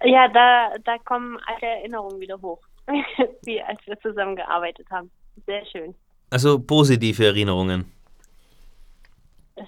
[0.04, 2.60] Ja, da, da kommen alte Erinnerungen wieder hoch,
[3.44, 5.10] wie als wir zusammen gearbeitet haben.
[5.46, 5.94] Sehr schön.
[6.30, 7.84] Also positive Erinnerungen.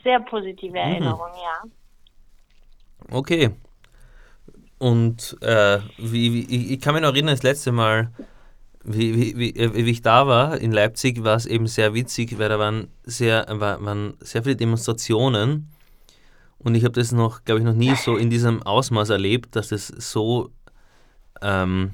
[0.03, 0.77] Sehr positive mhm.
[0.77, 1.63] Erinnerungen, ja.
[3.11, 3.51] Okay.
[4.79, 8.11] Und äh, wie, wie, ich kann mich noch erinnern, das letzte Mal,
[8.83, 12.39] wie, wie, wie, äh, wie ich da war in Leipzig, war es eben sehr witzig,
[12.39, 15.74] weil da waren sehr, waren sehr viele Demonstrationen
[16.65, 19.71] und ich habe das noch, glaube ich, noch nie so in diesem Ausmaß erlebt, dass
[19.71, 20.51] es so
[21.43, 21.93] ähm,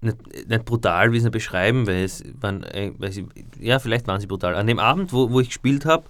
[0.00, 3.26] nicht, nicht, brutal, wie sie es beschreiben, weil es waren, äh, weil sie,
[3.58, 4.54] ja, vielleicht waren sie brutal.
[4.54, 6.04] An dem Abend, wo, wo ich gespielt habe,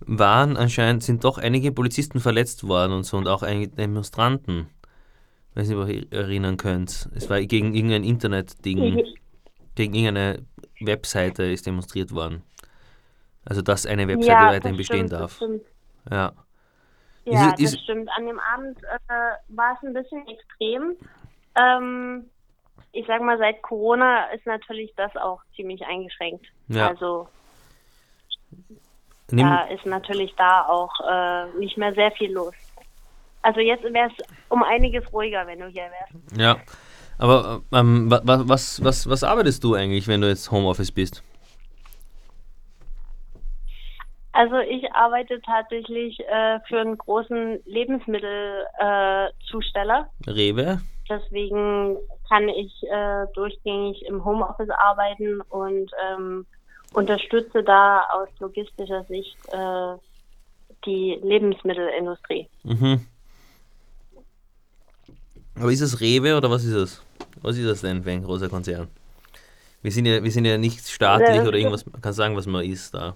[0.00, 4.66] waren anscheinend, sind doch einige Polizisten verletzt worden und so und auch einige Demonstranten.
[5.54, 7.08] Wenn ihr euch erinnern könnt.
[7.14, 9.02] Es war gegen irgendein Internetding, mhm.
[9.74, 10.46] gegen irgendeine
[10.80, 12.42] Webseite ist demonstriert worden.
[13.44, 15.40] Also, dass eine Webseite ja, weiterhin bestehen darf.
[16.10, 16.32] Ja.
[17.24, 18.08] Ja, ist, das stimmt.
[18.16, 19.12] An dem Abend äh,
[19.48, 20.96] war es ein bisschen extrem.
[21.54, 22.24] Ähm,
[22.92, 26.46] ich sag mal, seit Corona ist natürlich das auch ziemlich eingeschränkt.
[26.68, 26.88] Ja.
[26.88, 27.28] Also
[29.30, 32.54] Nimm, da ist natürlich da auch äh, nicht mehr sehr viel los.
[33.42, 36.38] Also jetzt wäre es um einiges ruhiger, wenn du hier wärst.
[36.38, 36.56] Ja,
[37.18, 41.22] aber ähm, was, was, was arbeitest du eigentlich, wenn du jetzt Homeoffice bist?
[44.40, 50.08] Also ich arbeite tatsächlich äh, für einen großen Lebensmittelzusteller.
[50.26, 50.80] Äh, Rewe?
[51.10, 56.46] Deswegen kann ich äh, durchgängig im Homeoffice arbeiten und ähm,
[56.94, 59.96] unterstütze da aus logistischer Sicht äh,
[60.86, 62.48] die Lebensmittelindustrie.
[62.62, 63.06] Mhm.
[65.56, 67.02] Aber ist es Rewe oder was ist es?
[67.42, 68.88] Was ist das denn für ein großer Konzern?
[69.82, 72.64] Wir sind ja, wir sind ja nicht staatlich oder irgendwas, man kann sagen, was man
[72.64, 73.14] ist da.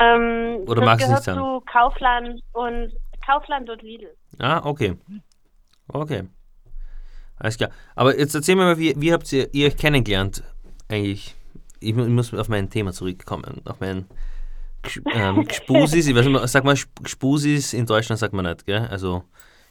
[0.00, 1.38] Ähm, Oder magst du nicht sagen?
[1.38, 2.92] zu Kaufland und
[3.24, 4.14] Kaufland und Lidl.
[4.38, 4.96] Ah, okay.
[5.88, 6.24] Okay.
[7.38, 7.70] Alles klar.
[7.94, 10.42] Aber jetzt erzähl mir mal, wie, wie habt ihr, ihr euch kennengelernt
[10.88, 11.34] eigentlich?
[11.80, 14.06] Ich, ich, muss auf mein Thema zurückkommen, auf mein
[15.12, 16.06] ähm, Gspusis.
[16.06, 18.88] ich weiß nicht, sag mal Gspusis in Deutschland sagt man nicht, gell?
[18.90, 19.24] Also,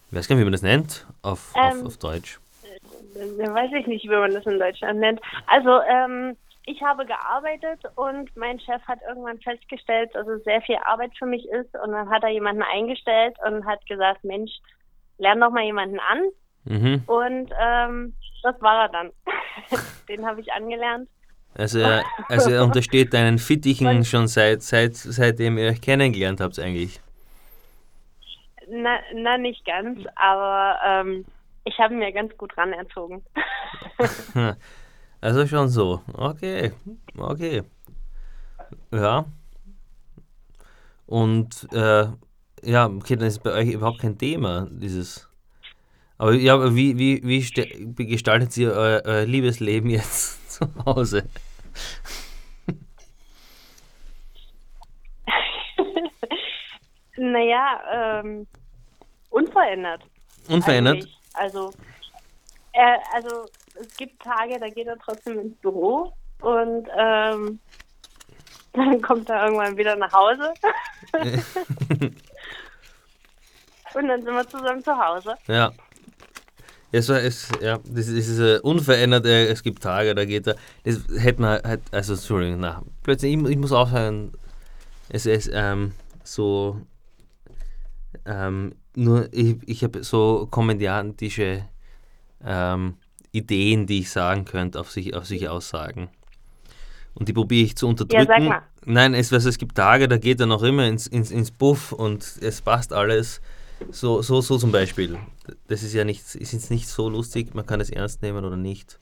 [0.10, 2.40] ich weiß gar nicht, wie man das nennt auf, ähm, auf, auf Deutsch.
[3.16, 5.20] Äh, weiß ich nicht, wie man das in Deutschland nennt.
[5.48, 10.78] Also, ähm, ich habe gearbeitet und mein Chef hat irgendwann festgestellt, dass es sehr viel
[10.84, 11.76] Arbeit für mich ist.
[11.76, 14.52] Und dann hat er jemanden eingestellt und hat gesagt, Mensch,
[15.18, 16.22] lern doch mal jemanden an.
[16.64, 17.04] Mhm.
[17.06, 19.12] Und ähm, das war er dann.
[20.10, 21.08] Den habe ich angelernt.
[21.58, 26.60] Also er, also er untersteht deinen Fittichen schon seit, seit, seitdem ihr euch kennengelernt habt
[26.60, 27.00] eigentlich.
[28.68, 31.26] Na, na nicht ganz, aber ähm,
[31.64, 33.24] ich habe mir ganz gut ran erzogen.
[35.26, 36.02] also schon so.
[36.14, 36.72] Okay,
[37.18, 37.64] okay.
[38.92, 39.26] Ja.
[41.08, 42.06] Und äh,
[42.62, 45.28] ja, okay, dann ist bei euch überhaupt kein Thema, dieses.
[46.20, 51.28] Aber ja, aber wie, wie, wie gestaltet ihr euer, euer Liebesleben jetzt zu Hause?
[57.18, 58.46] naja, ähm,
[59.32, 60.04] unverändert.
[60.48, 60.98] Unverändert?
[60.98, 61.18] Eigentlich.
[61.34, 61.72] Also,
[62.74, 63.48] er, also
[63.80, 67.60] es gibt Tage, da geht er trotzdem ins Büro und ähm,
[68.74, 70.54] dann kommt er irgendwann wieder nach Hause.
[73.94, 75.36] und dann sind wir zusammen zu Hause.
[75.48, 75.72] Ja.
[76.92, 80.56] Es war, es, ja, das ist äh, unverändert, äh, es gibt Tage, da geht er.
[80.84, 84.32] Das hätte man halt, also Entschuldigung, na, plötzlich, ich, ich muss aufhören,
[85.10, 85.92] es ist ähm,
[86.24, 86.80] so,
[88.26, 91.68] ähm, nur ich, ich habe so komödiantische
[92.46, 92.98] ähm,
[93.36, 96.10] Ideen, die ich sagen könnte, auf sich, auf sich aussagen.
[97.14, 98.28] Und die probiere ich zu unterdrücken.
[98.30, 98.62] Ja, sag mal.
[98.86, 101.92] Nein, es, also, es gibt Tage, da geht er noch immer ins, ins, ins Buff
[101.92, 103.42] und es passt alles.
[103.90, 105.18] So, so, so zum Beispiel.
[105.68, 108.58] Das ist ja nicht, ist jetzt nicht so lustig, man kann es ernst nehmen oder
[108.58, 109.00] nicht.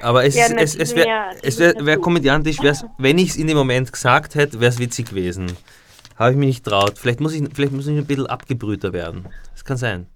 [0.00, 2.58] Aber es, ja, es, es wäre wär, wär komödiantisch,
[2.98, 5.52] wenn ich es in dem Moment gesagt hätte, wäre es witzig gewesen.
[6.16, 6.98] Habe ich mich nicht traut.
[6.98, 9.26] Vielleicht muss ich, vielleicht muss ich ein bisschen abgebrühter werden.
[9.52, 10.06] Das kann sein.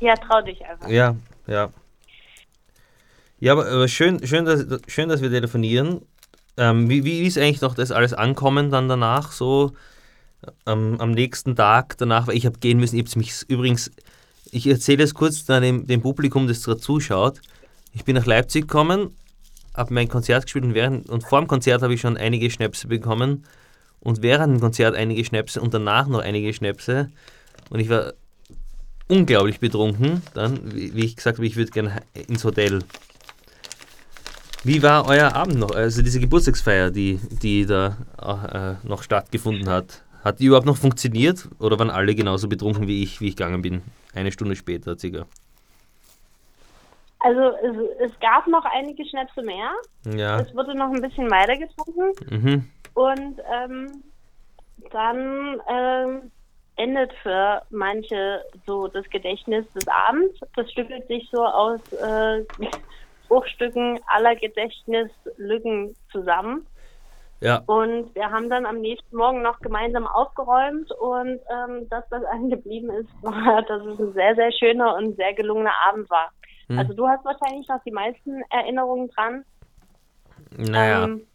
[0.00, 0.88] Ja, trau dich einfach.
[0.88, 1.16] Ja,
[1.46, 1.70] ja.
[3.40, 6.00] Ja, aber, aber schön, schön, dass, schön, dass wir telefonieren.
[6.56, 9.32] Ähm, wie, wie ist eigentlich noch das alles ankommen dann danach?
[9.32, 9.72] So
[10.66, 12.96] ähm, am nächsten Tag danach, weil ich habe gehen müssen.
[12.96, 13.90] Ich habe mich übrigens,
[14.50, 17.40] ich erzähle es kurz dem, dem Publikum, das da zuschaut.
[17.92, 19.16] Ich bin nach Leipzig gekommen,
[19.74, 22.88] habe mein Konzert gespielt und, während, und vor dem Konzert habe ich schon einige Schnäpse
[22.88, 23.44] bekommen
[24.00, 27.10] und während dem Konzert einige Schnäpse und danach noch einige Schnäpse.
[27.70, 28.14] Und ich war
[29.08, 32.80] unglaublich betrunken dann, wie ich gesagt habe, ich würde gerne ins Hotel.
[34.64, 35.72] Wie war euer Abend noch?
[35.72, 40.02] Also diese Geburtstagsfeier, die, die da äh, noch stattgefunden hat.
[40.24, 43.60] Hat die überhaupt noch funktioniert oder waren alle genauso betrunken wie ich, wie ich gegangen
[43.60, 43.82] bin?
[44.14, 45.26] Eine Stunde später circa.
[47.18, 49.70] Also es, es gab noch einige Schnäpse mehr.
[50.16, 50.40] Ja.
[50.40, 52.12] Es wurde noch ein bisschen weiter getrunken.
[52.30, 52.70] Mhm.
[52.94, 54.02] Und ähm,
[54.90, 56.30] dann ähm,
[56.76, 60.38] endet für manche so das Gedächtnis des Abends.
[60.56, 62.44] Das stückelt sich so aus äh,
[63.28, 66.66] Bruchstücken aller Gedächtnislücken zusammen.
[67.40, 67.62] Ja.
[67.66, 72.48] Und wir haben dann am nächsten Morgen noch gemeinsam aufgeräumt und ähm, das, was allen
[72.48, 76.30] geblieben ist, war, dass es ein sehr, sehr schöner und sehr gelungener Abend war.
[76.68, 76.78] Hm.
[76.78, 79.44] Also du hast wahrscheinlich noch die meisten Erinnerungen dran.
[80.56, 81.04] Naja.
[81.04, 81.26] Ähm,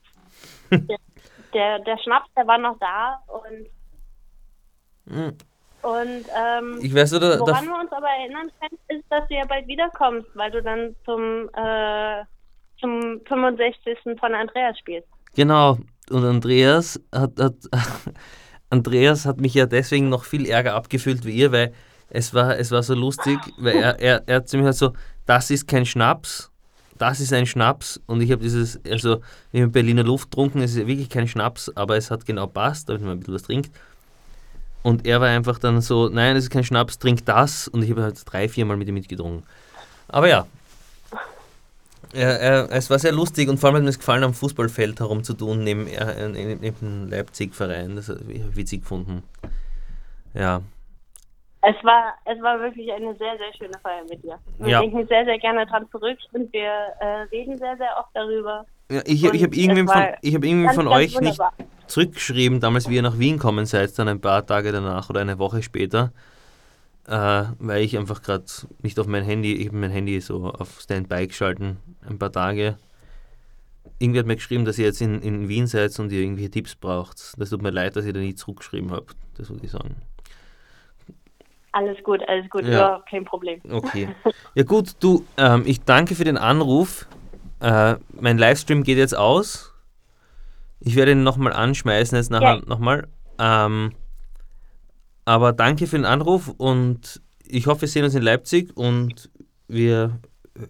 [0.72, 0.98] der,
[1.54, 3.68] der, der, Schnaps, der war noch da und
[5.82, 9.46] Und ähm, ich weiß, oder, woran wir uns aber erinnern können, ist, dass du ja
[9.46, 12.26] bald wiederkommst, weil du dann zum, äh,
[12.80, 13.98] zum 65.
[14.20, 15.08] von Andreas spielst.
[15.36, 15.78] Genau,
[16.10, 17.56] und Andreas hat, hat
[18.70, 21.74] Andreas hat mich ja deswegen noch viel ärger abgefüllt wie ihr, weil
[22.10, 24.94] es war, es war so lustig, weil er, er, er hat zu mir halt so,
[25.26, 26.52] das ist kein Schnaps,
[26.98, 30.76] das ist ein Schnaps und ich habe dieses, also wir haben Berliner Luft getrunken, es
[30.76, 33.72] ist wirklich kein Schnaps, aber es hat genau passt, damit man ein bisschen was trinkt.
[34.82, 37.68] Und er war einfach dann so, nein, das ist kein Schnaps, trink das.
[37.68, 39.44] Und ich habe halt drei, vier Mal mit ihm mitgetrunken.
[40.08, 40.48] Aber ja,
[42.14, 45.00] er, er, es war sehr lustig und vor allem hat mir es gefallen, am Fußballfeld
[45.00, 47.96] herumzutun, neben, äh, neben dem Leipzig-Verein.
[47.96, 49.24] Das habe ich witzig gefunden.
[50.34, 50.62] Ja.
[51.62, 54.40] Es war, es war wirklich eine sehr, sehr schöne Feier mit dir.
[54.60, 54.82] Wir ja.
[54.82, 58.66] denken sehr, sehr gerne dran zurück und wir äh, reden sehr, sehr oft darüber.
[58.90, 61.54] Ja, ich ich habe irgendwie von, ich hab irgendwie ganz, von euch wunderbar.
[61.58, 65.20] nicht zurückgeschrieben, damals wie ihr nach Wien kommen seid, dann ein paar Tage danach oder
[65.20, 66.14] eine Woche später,
[67.08, 68.46] äh, weil ich einfach gerade
[68.82, 72.78] nicht auf mein Handy, ich habe mein Handy so auf Standby geschalten, ein paar Tage.
[74.00, 76.76] Irgendwie hat mir geschrieben, dass ihr jetzt in, in Wien seid und ihr irgendwelche Tipps
[76.76, 77.34] braucht.
[77.38, 79.98] Das tut mir leid, dass ihr da nie zurückgeschrieben habt, das würde ich sagen.
[81.80, 82.72] Alles gut, alles gut, ja.
[82.72, 83.62] ja kein Problem.
[83.70, 84.10] Okay.
[84.56, 87.08] Ja gut, du, ähm, ich danke für den Anruf.
[87.62, 89.74] Äh, mein Livestream geht jetzt aus.
[90.82, 92.62] Ich werde ihn nochmal anschmeißen, jetzt nachher ja.
[92.66, 93.08] nochmal.
[93.38, 93.94] Ähm,
[95.24, 99.30] aber danke für den Anruf und ich hoffe, wir sehen uns in Leipzig und
[99.70, 100.20] wir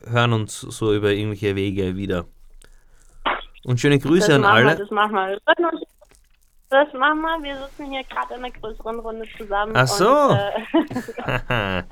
[0.06, 2.26] hören uns so über irgendwelche Wege wieder.
[3.64, 4.68] Und schöne Grüße das an alle.
[4.68, 5.40] Wir, das machen wir.
[6.70, 7.44] Das machen wir.
[7.44, 9.74] Wir sitzen hier gerade in einer größeren Runde zusammen.
[9.76, 10.08] Ach so.
[10.08, 10.40] Und,
[11.26, 11.40] äh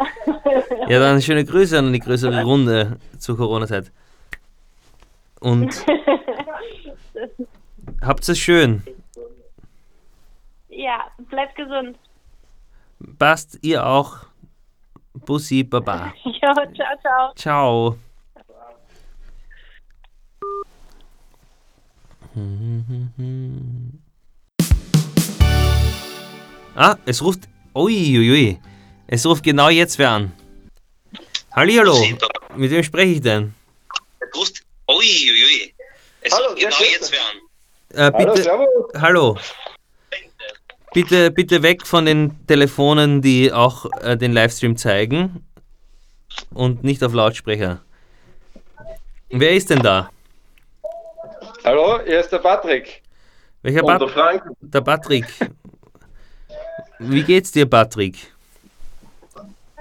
[0.87, 3.91] ja, dann schöne Grüße an die größere Runde zur Corona-Zeit.
[5.39, 5.83] Und
[8.01, 8.83] habt es schön.
[10.69, 11.97] ja, bleibt gesund.
[13.17, 14.27] Passt ihr auch.
[15.13, 16.13] Bussi, Baba.
[16.23, 17.35] Jo, ciao, ciao.
[17.35, 17.97] Ciao.
[26.77, 27.49] Ah, es ruft.
[27.73, 28.59] Uiuiui.
[29.07, 30.31] Es ruft genau jetzt wer an.
[31.55, 31.99] Hallihallo.
[32.55, 33.53] Mit wem spreche ich denn?
[34.31, 34.61] Brust.
[34.87, 35.73] Uiuiui.
[36.21, 37.37] Es Hallo, ruft genau jetzt wer an.
[37.93, 38.67] Äh, Hallo, bitte, servus.
[39.01, 39.37] hallo.
[40.93, 45.43] Bitte, bitte weg von den Telefonen, die auch äh, den Livestream zeigen.
[46.53, 47.81] Und nicht auf Lautsprecher.
[49.29, 50.11] Wer ist denn da?
[51.63, 53.01] Hallo, hier ist der Patrick.
[53.63, 54.43] Welcher Und der Pat Frank.
[54.61, 55.25] Der Patrick.
[56.99, 58.15] Wie geht's dir, Patrick?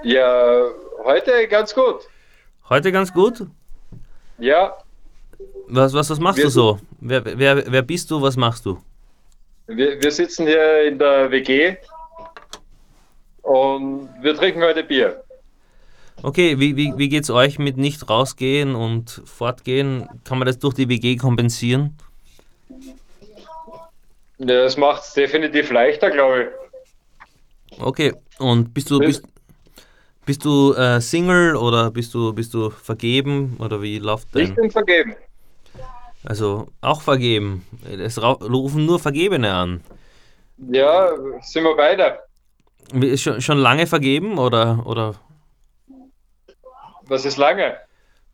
[0.03, 0.65] Ja,
[1.03, 2.07] heute ganz gut.
[2.69, 3.45] Heute ganz gut?
[4.37, 4.77] Ja,
[5.67, 6.79] Was, was, was machst Wir du so?
[6.99, 8.21] Wer, wer, wer bist du?
[8.21, 8.79] Was machst du?
[9.67, 11.75] wir, wir sitzen hier in der WG
[13.41, 15.23] und wir trinken heute Bier.
[16.23, 20.07] Okay, wie, wie, wie geht's euch mit nicht rausgehen und fortgehen?
[20.23, 21.97] Kann man das durch die WG kompensieren?
[24.39, 26.47] Ja, das macht es definitiv leichter, glaube ich.
[27.79, 29.23] Okay, und bist du, bist,
[30.25, 34.55] bist du äh, Single oder bist du, bist du vergeben oder wie läuft Ich dein?
[34.55, 35.15] bin vergeben.
[36.23, 37.65] Also auch vergeben.
[37.89, 39.81] Es rufen nur Vergebene an.
[40.57, 41.09] Ja,
[41.41, 42.19] sind wir beide.
[43.17, 45.15] Schon, schon lange vergeben oder, oder
[47.07, 47.77] Was ist lange?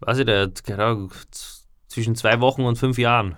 [0.01, 0.57] weiß ich nicht,
[1.31, 3.37] z- zwischen zwei Wochen und fünf Jahren?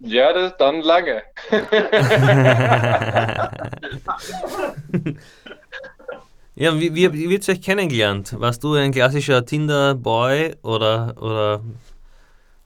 [0.00, 1.22] Ja, das, dann lange.
[6.54, 8.34] Ja, wie, wie, wie habt ihr euch kennengelernt?
[8.38, 11.60] Warst du ein klassischer Tinder-Boy oder, oder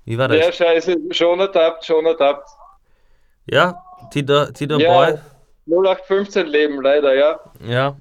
[0.06, 0.38] wie war das?
[0.38, 2.48] Ja, scheiße, schon ertappt, schon ertappt.
[3.50, 5.18] Ja, Tinder, Ja, Tinder-Boy?
[5.66, 7.38] 0815 Leben, leider, ja.
[7.66, 7.96] Ja.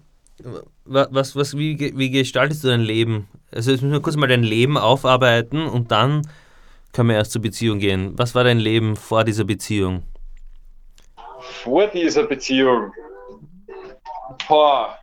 [0.86, 3.28] Wa- Was, was, wie, wie gestaltest du dein Leben?
[3.54, 6.22] Also jetzt müssen wir kurz mal dein Leben aufarbeiten und dann
[6.94, 8.18] können wir erst zur Beziehung gehen.
[8.18, 10.04] Was war dein Leben vor dieser Beziehung?
[11.40, 12.92] Vor dieser Beziehung.
[14.48, 14.98] Boah.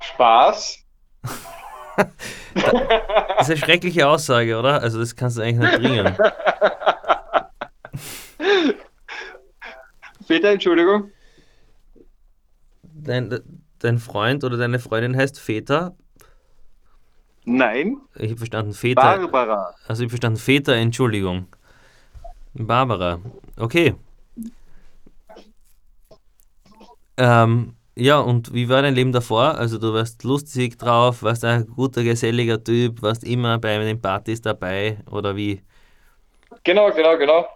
[0.00, 0.78] Spaß.
[2.54, 4.80] Das ist eine schreckliche Aussage, oder?
[4.80, 6.16] Also das kannst du eigentlich nicht bringen.
[10.26, 11.10] Bitte, Entschuldigung.
[12.82, 13.38] Dein,
[13.78, 15.96] dein Freund oder deine Freundin heißt Väter?
[17.46, 17.98] Nein.
[18.16, 19.00] Ich habe verstanden, Väter.
[19.00, 19.74] Barbara.
[19.86, 21.46] Also ich habe verstanden, Väter, Entschuldigung.
[22.54, 23.20] Barbara.
[23.56, 23.94] Okay.
[27.16, 29.56] Ähm, ja, und wie war dein Leben davor?
[29.56, 34.42] Also du warst lustig drauf, warst ein guter, geselliger Typ, warst immer bei den Partys
[34.42, 35.62] dabei oder wie?
[36.64, 37.46] Genau, genau, genau.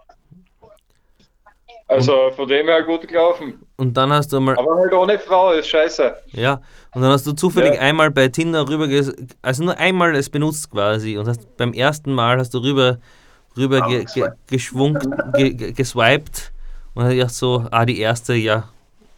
[1.87, 3.59] Also von dem her gut gelaufen.
[3.75, 6.15] Und dann hast du mal, Aber halt ohne Frau ist scheiße.
[6.31, 6.61] ja,
[6.93, 7.81] und dann hast du zufällig Ja.
[7.81, 8.87] einmal bei Tinder rüber,
[9.41, 12.97] also nur einmal es benutzt quasi und hast beim ersten Mal hast du rüber,
[13.57, 16.51] rüber ge, ge, geschwungt, ge, ge, geswiped
[16.93, 18.67] und hast gedacht so, ah, die erste, ja,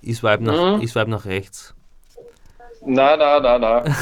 [0.01, 0.81] ich swipe nach, Mhm.
[0.81, 1.73] ich swipe nach rechts.
[2.85, 3.83] Na, na, na, na.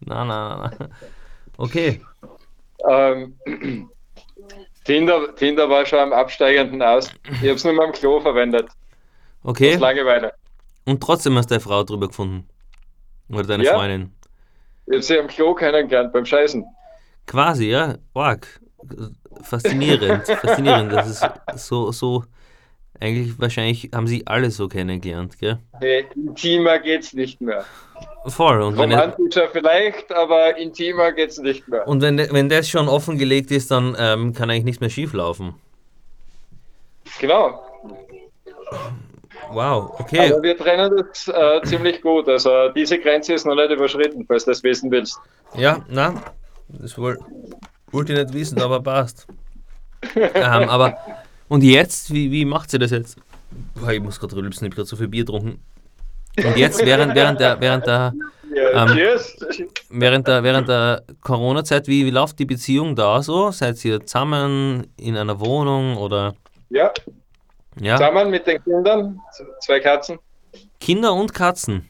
[0.00, 0.88] Na, na, na.
[1.56, 2.00] Okay.
[2.88, 3.34] ähm,
[4.84, 7.08] Tinder, Tinder war schon am absteigenden Aus.
[7.42, 8.68] Ich hab's nur mal am Klo verwendet.
[9.44, 9.74] Okay.
[9.74, 10.32] Aus Langeweile.
[10.84, 12.46] Und trotzdem hast du eine Frau drüber gefunden.
[13.32, 13.74] Oder deine Ja.
[13.74, 14.12] Freundin.
[14.86, 16.64] Ich sie am Klo kennengelernt beim Scheißen.
[17.26, 17.96] Quasi, ja.
[18.14, 18.46] Org.
[19.42, 20.26] Faszinierend.
[20.42, 20.92] Faszinierend.
[20.92, 21.26] Das ist
[21.56, 22.24] so, so.
[23.00, 25.58] Eigentlich, wahrscheinlich haben sie alle so kennengelernt, gell?
[25.80, 27.64] Nee, intimer geht's nicht mehr.
[28.26, 28.62] Voll.
[28.62, 31.86] Und wenn, Romantischer vielleicht, aber intimer geht's nicht mehr.
[31.88, 35.54] und wenn, wenn das schon offengelegt ist, dann ähm, kann eigentlich nichts mehr schief laufen.
[37.18, 37.60] Genau.
[39.50, 40.32] Wow, okay.
[40.32, 42.28] Aber wir trennen das äh, ziemlich gut.
[42.28, 45.18] Also diese Grenze ist noch nicht überschritten, falls du das wissen willst.
[45.56, 46.14] Ja, na,
[46.68, 47.18] das wohl,
[47.90, 49.26] wollte ich nicht wissen, aber passt.
[50.16, 50.96] ähm, aber,
[51.48, 53.18] und jetzt, wie, wie macht sie das jetzt?
[53.74, 55.62] Boah, ich muss gerade rülpsen, ich habe gerade so viel Bier getrunken.
[56.38, 58.14] Und jetzt, während, während der, während der,
[58.54, 58.98] Ähm,
[59.90, 63.50] während der, während der Corona-Zeit, wie, wie läuft die Beziehung da so?
[63.50, 66.34] Seid ihr zusammen in einer Wohnung oder,
[66.70, 66.92] Ja,
[67.80, 67.96] ja?
[67.96, 69.20] zusammen mit den Kindern,
[69.60, 70.18] zwei Katzen.
[70.80, 71.88] Kinder und Katzen?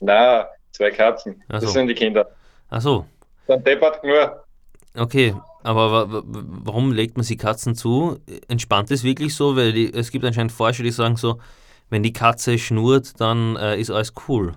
[0.00, 1.42] Na, zwei Katzen.
[1.48, 1.58] So.
[1.58, 2.30] Das sind die Kinder.
[2.70, 3.06] Ach so,
[3.46, 4.44] Dann deppert nur.
[4.96, 5.34] okay.
[5.62, 6.22] Aber wa- wa-
[6.64, 8.18] warum legt man sie Katzen zu?
[8.48, 9.56] Entspannt es wirklich so?
[9.56, 11.38] Weil die, es gibt anscheinend Forscher, die sagen so,
[11.90, 14.54] wenn die Katze schnurrt, dann äh, ist alles cool.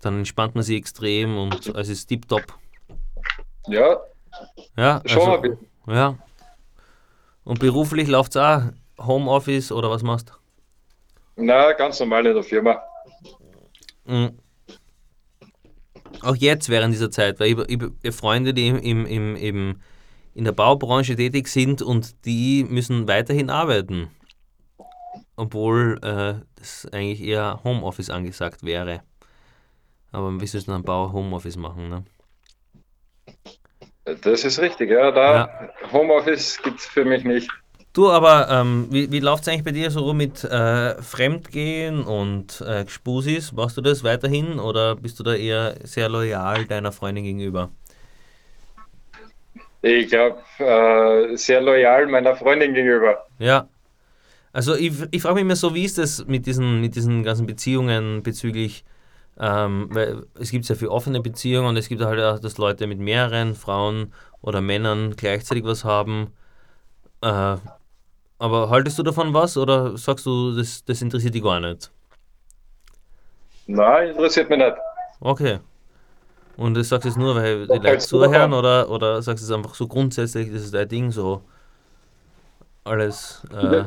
[0.00, 2.42] Dann entspannt man sie extrem und es ist tiptop.
[3.68, 3.98] Ja,
[4.76, 5.66] Ja, Schon also, ein bisschen.
[5.86, 6.18] ja.
[7.44, 8.62] Und beruflich läuft es auch
[9.06, 10.32] Homeoffice oder was machst
[11.36, 12.82] Na, ganz normal in der Firma.
[14.04, 14.12] du?
[14.12, 14.38] Mhm.
[16.22, 19.80] Auch jetzt während dieser Zeit, weil ich, ich, Freunde, die im, im, im,
[20.34, 24.10] in der Baubranche tätig sind und die müssen weiterhin arbeiten.
[25.36, 29.02] Obwohl äh, das eigentlich eher Homeoffice angesagt wäre.
[30.12, 32.04] Aber soll es dann Bau Homeoffice machen, ne?
[34.22, 35.12] Das ist richtig, ja.
[35.12, 37.50] Da Homeoffice gibt es für mich nicht.
[37.92, 42.60] Du, aber ähm, wie, wie läuft es eigentlich bei dir so mit äh, Fremdgehen und
[42.60, 43.52] äh, Gspusis?
[43.52, 47.70] Machst du das weiterhin oder bist du da eher sehr loyal deiner Freundin gegenüber?
[49.82, 53.26] Ich glaube, äh, sehr loyal meiner Freundin gegenüber.
[53.40, 53.66] Ja.
[54.52, 57.46] Also ich, ich frage mich immer so, wie ist das mit diesen, mit diesen ganzen
[57.46, 58.84] Beziehungen bezüglich,
[59.38, 62.86] ähm, weil es gibt sehr viele offene Beziehungen und es gibt halt auch, dass Leute
[62.86, 64.12] mit mehreren Frauen
[64.42, 66.32] oder Männern gleichzeitig was haben.
[67.22, 67.56] Äh,
[68.40, 71.90] aber haltest du davon was oder sagst du, das, das interessiert dich gar nicht?
[73.66, 74.76] Nein, interessiert mich nicht.
[75.20, 75.60] Okay.
[76.56, 79.46] Und das sagst du jetzt nur, weil die Leute du zuhören oder, oder sagst du
[79.46, 81.42] es einfach so grundsätzlich, das ist dein Ding, so
[82.84, 83.46] alles.
[83.52, 83.84] Äh,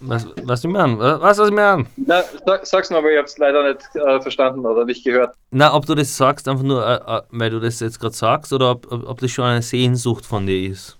[0.00, 0.98] was, was du mir an?
[0.98, 1.86] Was, was ich mir an?
[1.96, 5.34] Na, sag, sag's aber ich hab's leider nicht äh, verstanden oder nicht gehört.
[5.50, 8.52] Na, ob du das sagst, einfach nur, äh, äh, weil du das jetzt gerade sagst,
[8.52, 10.99] oder ob, ob, ob das schon eine Sehnsucht von dir ist.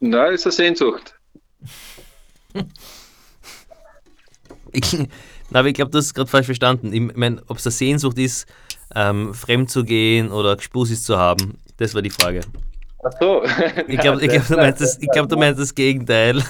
[0.00, 1.14] Na, ist eine Sehnsucht.
[4.72, 4.92] Ich,
[5.50, 6.92] na, aber ich glaube, du hast es gerade falsch verstanden.
[6.92, 8.46] Ich meine, ob es eine Sehnsucht ist,
[8.94, 12.40] ähm, fremd zu gehen oder Gspusis zu haben, das war die Frage.
[13.02, 13.42] Ach so.
[13.86, 16.42] Ich glaube, glaub, du, meinst das- ich glaub, du meinst das Gegenteil.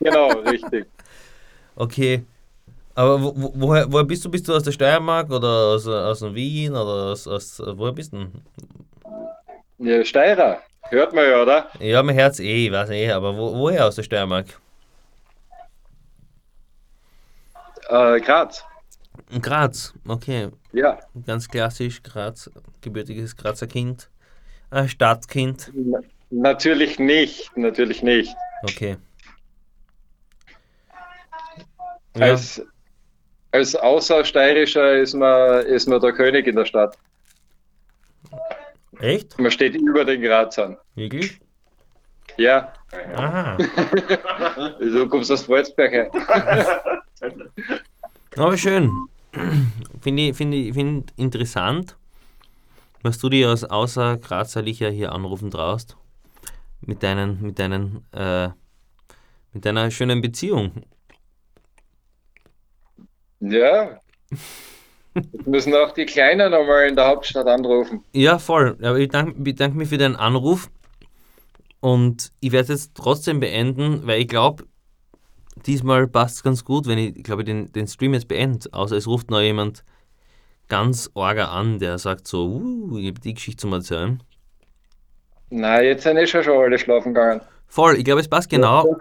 [0.00, 0.86] Genau, richtig.
[1.76, 2.24] Okay.
[2.94, 4.30] Aber wo, wo, woher, woher bist du?
[4.30, 8.18] Bist du aus der Steiermark oder aus, aus Wien oder aus, aus woher bist du?
[8.18, 8.32] denn?
[9.78, 10.60] Ja, Steirer.
[10.92, 11.70] Hört man ja, oder?
[11.80, 14.60] Ja, mein Herz eh, ich weiß eh, aber wo, woher aus der Steiermark?
[17.88, 18.62] Äh, Graz.
[19.40, 20.50] Graz, okay.
[20.72, 21.00] Ja.
[21.26, 22.50] Ganz klassisch, Graz,
[22.82, 24.10] gebürtiges Grazer Kind.
[24.70, 25.72] Äh, Stadtkind.
[25.72, 28.36] Na, natürlich nicht, natürlich nicht.
[28.62, 28.98] Okay.
[32.16, 32.26] Ja.
[32.26, 32.62] Als,
[33.50, 36.98] als Außersteirischer ist man, ist man der König in der Stadt.
[39.00, 39.38] Echt?
[39.38, 40.76] Man steht über den Grazern.
[40.94, 41.40] Wirklich?
[42.36, 42.72] Ja.
[43.16, 43.56] Aha.
[44.80, 46.10] Du kommst aus Wolfsberg her.
[48.36, 48.90] Aber schön.
[50.00, 51.96] Finde ich, finde ich, finde interessant,
[53.02, 55.96] was du dir als außer Grazerlicher hier anrufen traust.
[56.80, 58.48] Mit deinen, mit deinen, äh,
[59.52, 60.82] mit deiner schönen Beziehung.
[63.40, 64.00] Ja.
[65.14, 68.02] Jetzt müssen auch die Kleinen nochmal in der Hauptstadt anrufen.
[68.12, 68.78] Ja, voll.
[68.82, 70.70] Aber ich bedanke bedank mich für deinen Anruf.
[71.80, 74.64] Und ich werde es jetzt trotzdem beenden, weil ich glaube,
[75.66, 78.68] diesmal passt es ganz gut, wenn ich, glaube ich, den, den Stream jetzt beende.
[78.72, 79.84] Außer es ruft noch jemand
[80.68, 84.22] ganz orger an, der sagt so, uh, ich habe die Geschichte zum Erzählen.
[85.50, 87.42] Na, jetzt sind eh schon schon alle schlafen gegangen.
[87.72, 88.98] Voll, ich glaube, es passt genau.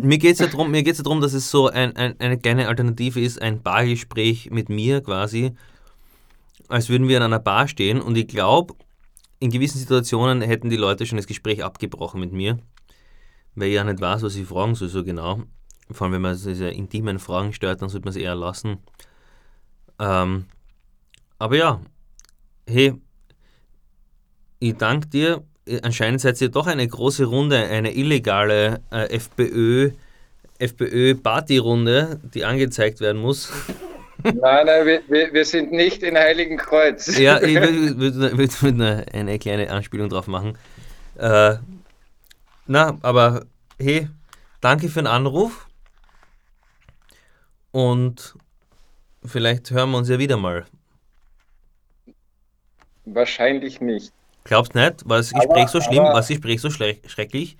[0.00, 2.66] Mir geht es ja darum, mir geht's ja dass es so ein, ein, eine kleine
[2.66, 5.52] Alternative ist, ein Bargespräch mit mir quasi,
[6.66, 8.00] als würden wir in einer Bar stehen.
[8.00, 8.74] Und ich glaube,
[9.38, 12.58] in gewissen Situationen hätten die Leute schon das Gespräch abgebrochen mit mir,
[13.54, 15.44] weil ich ja nicht weiß, was ich fragen soll so genau.
[15.88, 18.78] Vor allem, wenn man diese intimen Fragen stellt, dann sollte man es eher lassen.
[20.00, 20.46] Ähm,
[21.38, 21.80] aber ja,
[22.66, 22.94] hey,
[24.58, 25.44] ich danke dir.
[25.82, 29.90] Anscheinend seid ihr doch eine große Runde, eine illegale äh, FPÖ,
[30.58, 33.52] FPÖ-Partyrunde, die angezeigt werden muss.
[34.24, 37.18] Nein, nein, wir, wir, wir sind nicht in Heiligenkreuz.
[37.20, 40.58] ja, ich würde würd, würd, würd eine, eine kleine Anspielung drauf machen.
[41.16, 41.54] Äh,
[42.66, 43.46] na, aber
[43.78, 44.08] hey,
[44.60, 45.68] danke für den Anruf.
[47.70, 48.34] Und
[49.24, 50.66] vielleicht hören wir uns ja wieder mal.
[53.04, 54.12] Wahrscheinlich nicht.
[54.48, 55.08] Glaubst nicht?
[55.08, 56.02] War das Gespräch Aber- so schlimm?
[56.04, 57.56] War das Gespräch so schrecklich?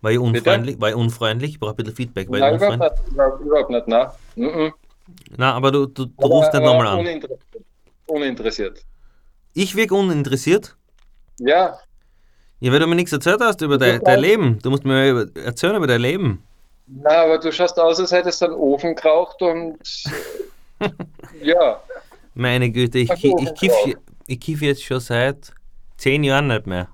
[0.00, 0.80] War ich unfreundlich?
[0.80, 1.50] War ich unfreundlich?
[1.52, 2.28] Ich brauche ein bisschen Feedback.
[2.30, 3.40] War ich Nein, überhaupt nicht.
[3.44, 4.06] Überhaupt, nicht, nein.
[4.36, 4.72] Mhm.
[5.36, 6.98] Na, aber du, du, du Aber- rufst nicht nochmal an.
[7.00, 7.64] Uninteressiert.
[8.06, 8.84] uninteressiert.
[9.54, 10.76] Ich wirke uninteressiert?
[11.38, 11.76] Ja,
[12.60, 14.58] Ja, weil du mir nichts erzählt hast über dein, dein Leben.
[14.62, 16.42] Du musst mir über- erzählen über dein Leben.
[16.86, 19.76] na, aber du schaust aus, als hättest du einen Ofen geraucht und
[21.42, 21.80] ja,
[22.34, 23.72] Meine Güte, ich, so, ich, kiff,
[24.26, 25.52] ich kiff jetzt schon seit
[26.02, 26.88] zehn Jahren nicht mehr.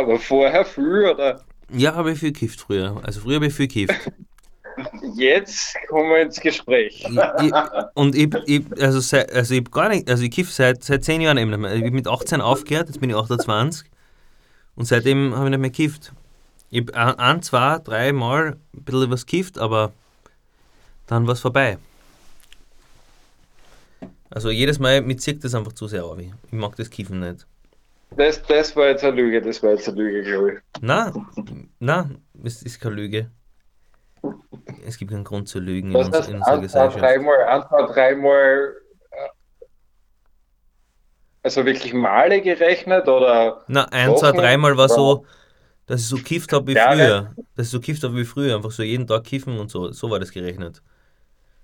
[0.00, 1.42] aber vorher früh oder?
[1.72, 3.00] Ja, habe ich viel gekifft früher.
[3.04, 4.10] Also früher habe ich viel gekifft.
[5.14, 7.06] jetzt kommen wir ins Gespräch.
[7.08, 7.52] Ich, ich,
[7.94, 11.20] und ich, ich, also, seit, also ich gar nicht, also ich kiff seit, seit 10
[11.20, 11.74] Jahren eben nicht mehr.
[11.74, 13.88] Ich habe mit 18 aufgehört, jetzt bin ich 28
[14.74, 16.12] und seitdem habe ich nicht mehr gekifft.
[16.70, 19.92] Ich habe ein, zwei, drei Mal ein bisschen was gekifft, aber
[21.06, 21.78] dann war es vorbei.
[24.30, 26.18] Also jedes Mal, mir zieht das einfach zu sehr auf.
[26.18, 27.46] Ich mag das Kiffen nicht.
[28.16, 30.58] Das, das war jetzt eine Lüge, das war jetzt eine Lüge, glaube ich.
[30.80, 33.30] Nein, nein, es ist keine Lüge.
[34.86, 37.00] Es gibt keinen Grund zu lügen Was in, heißt, in unserer ein, Gesellschaft.
[37.00, 38.74] dreimal, ein, zwei, dreimal,
[39.10, 39.64] äh,
[41.42, 43.64] also wirklich Male gerechnet oder?
[43.68, 45.24] Na, ein, zwei, dreimal war so,
[45.86, 47.34] dass ich so kifft habe wie früher.
[47.54, 49.92] Dass ich so kifft habe wie früher, einfach so jeden Tag kiffen und so.
[49.92, 50.82] So war das gerechnet.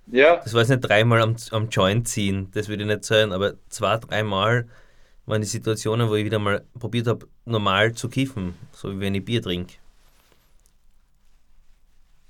[0.06, 3.32] Ja, Das war jetzt nicht dreimal am, am Joint ziehen, das würde ich nicht sagen,
[3.32, 4.68] aber zwei, dreimal
[5.26, 9.14] waren die Situationen, wo ich wieder mal probiert habe, normal zu kiffen, so wie wenn
[9.14, 9.74] ich Bier trinke.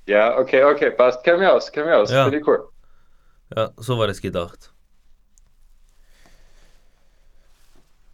[0.06, 2.24] ja, okay, okay, passt, kenn mich aus, kenn mich aus, Ja.
[2.24, 2.68] finde ich cool.
[3.54, 4.72] Ja, so war das gedacht.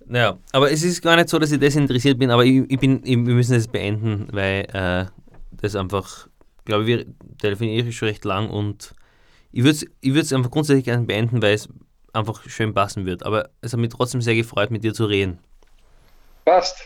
[0.05, 3.01] Naja, aber es ist gar nicht so, dass ich desinteressiert bin, aber ich, ich bin,
[3.05, 5.06] ich, wir müssen es beenden, weil äh,
[5.52, 6.28] das einfach,
[6.64, 7.06] glaube ich, wir
[7.39, 8.94] telefonieren schon recht lang und
[9.52, 11.68] ich würde es ich würd's einfach grundsätzlich gerne beenden, weil es
[12.12, 13.24] einfach schön passen wird.
[13.24, 15.38] Aber es hat mich trotzdem sehr gefreut, mit dir zu reden.
[16.44, 16.82] Passt.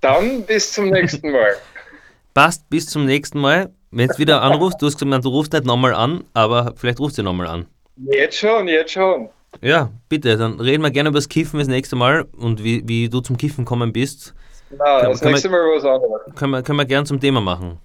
[0.00, 1.56] Dann bis zum nächsten Mal.
[2.34, 3.70] Passt, bis zum nächsten Mal.
[3.90, 7.18] Wenn du wieder anrufst, du hast gesagt, du rufst nicht nochmal an, aber vielleicht rufst
[7.18, 7.66] du nochmal an.
[7.96, 9.28] Jetzt schon, jetzt schon.
[9.60, 13.10] Ja, bitte, dann reden wir gerne über das Kiffen das nächste Mal und wie, wie
[13.10, 14.34] du zum Kiffen gekommen bist.
[14.70, 16.22] Na, das nächste Mal was anderes.
[16.34, 17.78] Können wir, können wir gern zum Thema machen.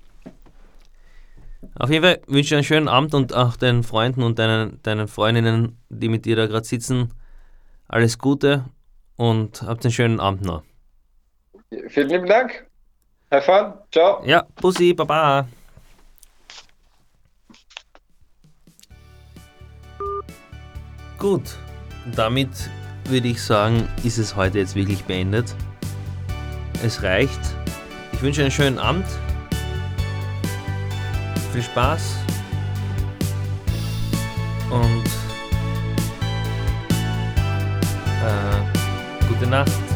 [1.79, 5.07] Auf jeden Fall wünsche ich einen schönen Abend und auch deinen Freunden und deinen, deinen
[5.07, 7.13] Freundinnen, die mit dir da gerade sitzen,
[7.87, 8.65] alles Gute
[9.15, 10.63] und habt einen schönen Abend noch.
[11.89, 12.65] Vielen lieben Dank.
[13.29, 13.73] Have fun.
[13.91, 14.23] Ciao.
[14.25, 15.47] Ja, Bussi, Baba.
[21.19, 21.57] Gut,
[22.15, 22.49] damit
[23.05, 25.55] würde ich sagen, ist es heute jetzt wirklich beendet.
[26.83, 27.39] Es reicht.
[28.13, 29.05] Ich wünsche einen schönen Abend.
[31.57, 32.17] Viel Spaß.
[34.69, 35.05] Und
[38.21, 39.86] äh, gute Nacht.